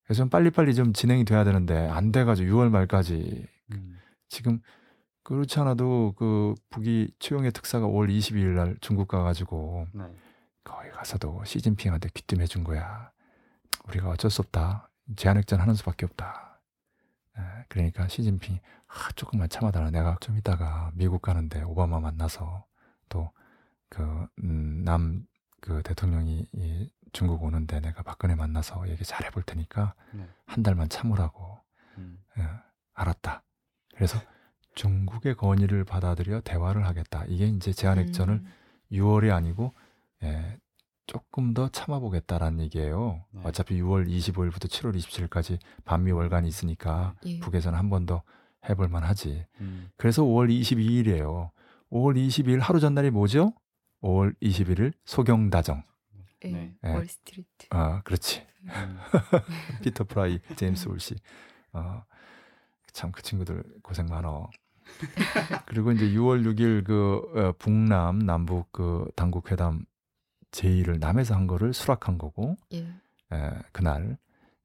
[0.05, 3.99] 그래서 좀 빨리빨리 좀 진행이 돼야 되는데 안 돼가지고 6월 말까지 음.
[4.28, 4.61] 지금
[5.24, 10.05] 그렇지 않아도 그 북이 최용의 특사가 5월 22일 날 중국 가가지고 네.
[10.64, 13.11] 거기 가서도 시진핑한테 귀띔해 준 거야.
[13.88, 14.88] 우리가 어쩔 수 없다.
[15.16, 16.45] 제한핵전 하는 수밖에 없다.
[17.39, 19.91] 에, 그러니까 시진핑이 아, 조금만 참아달라.
[19.91, 22.64] 내가 좀 이따가 미국 가는데 오바마 만나서
[23.91, 25.24] 또그남그
[25.84, 30.28] 대통령이 이 중국 오는데 내가 박근혜 만나서 얘기 잘 해볼 테니까 네.
[30.47, 31.59] 한 달만 참으라고.
[31.99, 32.18] 음.
[32.39, 32.47] 예,
[32.95, 33.43] 알았다.
[33.95, 34.20] 그래서
[34.74, 37.24] 중국의 건의를 받아들여 대화를 하겠다.
[37.26, 38.53] 이게 이제 제한핵전을 음.
[38.93, 39.72] 6월이 아니고
[40.22, 40.59] 예,
[41.07, 43.24] 조금 더 참아보겠다라는 얘기예요.
[43.30, 43.40] 네.
[43.44, 47.38] 어차피 6월 25일부터 7월 27일까지 반미 월간이 있으니까 예.
[47.40, 48.22] 북에서는 한 번 더
[48.68, 49.46] 해볼 만하지.
[49.61, 49.88] 음.
[49.96, 51.50] 그래서 5월 22일이에요.
[51.92, 53.52] 5월 22일 하루 전날이 뭐죠?
[54.02, 55.84] 5월 21일 소경다정.
[56.44, 56.48] 예.
[56.50, 56.74] 네.
[56.84, 56.88] 예.
[56.88, 57.66] 월스트리트.
[57.70, 58.44] 아, 그렇지.
[58.64, 58.98] 음.
[59.82, 61.14] 피터 프라이, 제임스 울시.
[61.72, 62.02] 어,
[62.92, 64.50] 참그 친구들 고생 많어.
[65.66, 69.84] 그리고 이제 6월 6일 그 어, 북남 남북 그 당국 회담
[70.57, 72.78] 제의를 남에서 한 거를 수락한 거고 예.
[73.32, 74.16] 에, 그날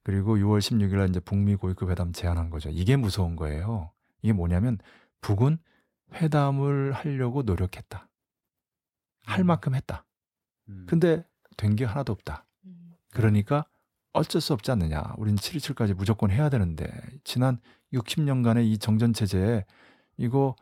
[0.03, 2.69] 그리고 6월 16일 날 이제 북미 고위급 회담 제안한 거죠.
[2.69, 3.91] 이게 무서운 거예요.
[4.21, 4.77] 이게 뭐냐면
[5.19, 5.57] 북은
[6.13, 8.07] 회담을 하려고 노력했다.
[9.25, 9.45] 할 음.
[9.47, 10.05] 만큼 했다.
[10.69, 10.85] 음.
[10.87, 11.25] 근데
[11.57, 12.45] 된 게 하나도 없다.
[12.65, 12.93] 음.
[13.13, 13.65] 그러니까
[14.13, 15.13] 어쩔 수 없지 않느냐.
[15.17, 16.89] 우린 727까지 무조건 해야 되는데
[17.25, 17.59] 지난
[17.93, 19.65] 60년간의 이 정전 체제에
[20.17, 20.55] 이거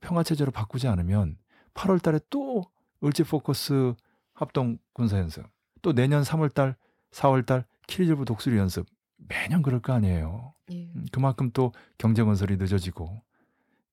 [0.00, 1.36] 평화 체제로 바꾸지 않으면
[1.74, 2.64] 8월 달에 또
[3.04, 3.94] 을지 포커스
[4.36, 5.44] 합동 군사 연습.
[5.82, 6.76] 또 내년 3월 달,
[7.10, 8.86] 4월 달 키리즈부 독수리 연습.
[9.16, 10.54] 매년 그럴 거 아니에요.
[10.70, 10.84] 예.
[10.94, 13.22] 음, 그만큼 또 경제 건설이 늦어지고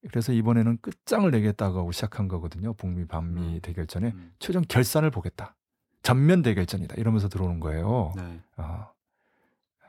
[0.09, 2.73] 그래서 이번에는 끝장을 내겠다고 하고 시작한 거거든요.
[2.73, 3.59] 북미 반미 음.
[3.61, 4.33] 대결전에 음.
[4.39, 5.55] 최종 결산을 보겠다.
[6.01, 6.95] 전면 대결전이다.
[6.97, 8.11] 이러면서 들어오는 거예요.
[8.17, 8.41] 네.
[8.57, 8.91] 어.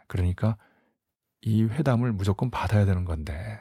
[0.07, 0.57] 그러니까
[1.41, 3.61] 이 회담을 무조건 받아야 되는 건데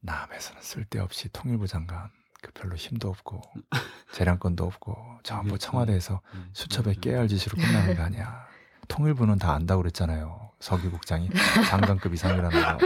[0.00, 2.10] 남에서는 쓸데없이 통일부 장관
[2.42, 3.42] 그 별로 힘도 없고
[4.12, 5.58] 재량권도 없고 전부.
[5.58, 6.50] 청와대에서 음.
[6.52, 7.00] 수첩에 맞아요.
[7.00, 8.46] 깨알 짓으로 끝나는 거 아니야.
[8.88, 10.50] 통일부는 다 안다고 그랬잖아요.
[10.60, 11.28] 서기 국장이
[11.68, 12.78] 장관급 이상이라는 거.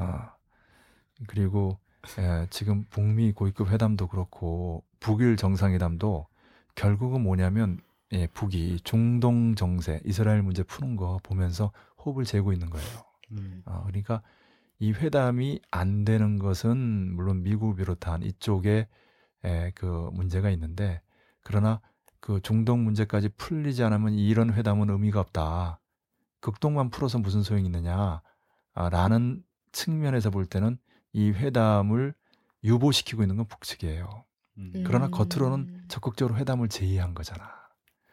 [0.00, 0.30] 어.
[1.26, 1.78] 그리고
[2.18, 6.26] 예, 지금 북미 고위급 회담도 그렇고 북일 정상회담도
[6.74, 7.80] 결국은 뭐냐면
[8.12, 11.72] 예, 북이 중동 정세, 이스라엘 문제 푸는 거 보면서
[12.04, 12.88] 호흡을 재고 있는 거예요.
[13.32, 13.62] 음.
[13.64, 14.22] 어, 그러니까
[14.82, 18.88] 이 회담이 안 되는 것은 물론 미국을 비롯한 이쪽에
[19.44, 21.00] 에, 그 문제가 있는데
[21.44, 21.80] 그러나
[22.18, 25.78] 그 중동 문제까지 풀리지 않으면 이런 회담은 의미가 없다.
[26.40, 28.22] 극동만 풀어서 무슨 소용이 있느냐?
[28.74, 30.78] 아, 라는 측면에서 볼 때는
[31.12, 32.12] 이 회담을
[32.64, 34.24] 유보시키고 있는 건 북측이에요.
[34.58, 34.82] 음.
[34.84, 35.10] 그러나 음.
[35.12, 37.48] 겉으로는 적극적으로 회담을 제의한 거잖아.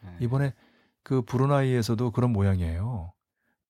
[0.03, 0.17] 네.
[0.19, 0.53] 이번에
[1.01, 3.11] 그 브루나이에서도 그런 모양이에요.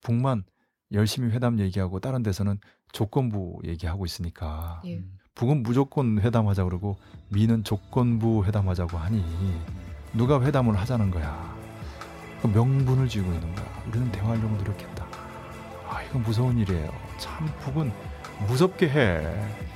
[0.02, 0.44] 북만
[0.92, 2.60] 열심히 회담 얘기하고 다른 데서는
[2.92, 4.98] 조건부 얘기하고 있으니까 예.
[4.98, 5.18] 음.
[5.36, 6.98] 북은 무조건 회담하자 그러고
[7.30, 9.24] 미는 조건부 회담하자고 하니
[10.14, 11.58] 누가 회담을 하자는 거야.
[12.42, 13.84] 그 명분을 쥐고 있는 거야.
[13.88, 15.06] 우리는 대화하려고 노력했다.
[15.88, 16.90] 아 이건 무서운 일이에요.
[17.18, 17.92] 참 북은
[18.48, 19.18] 무섭게 해.
[19.26, 19.69] 어.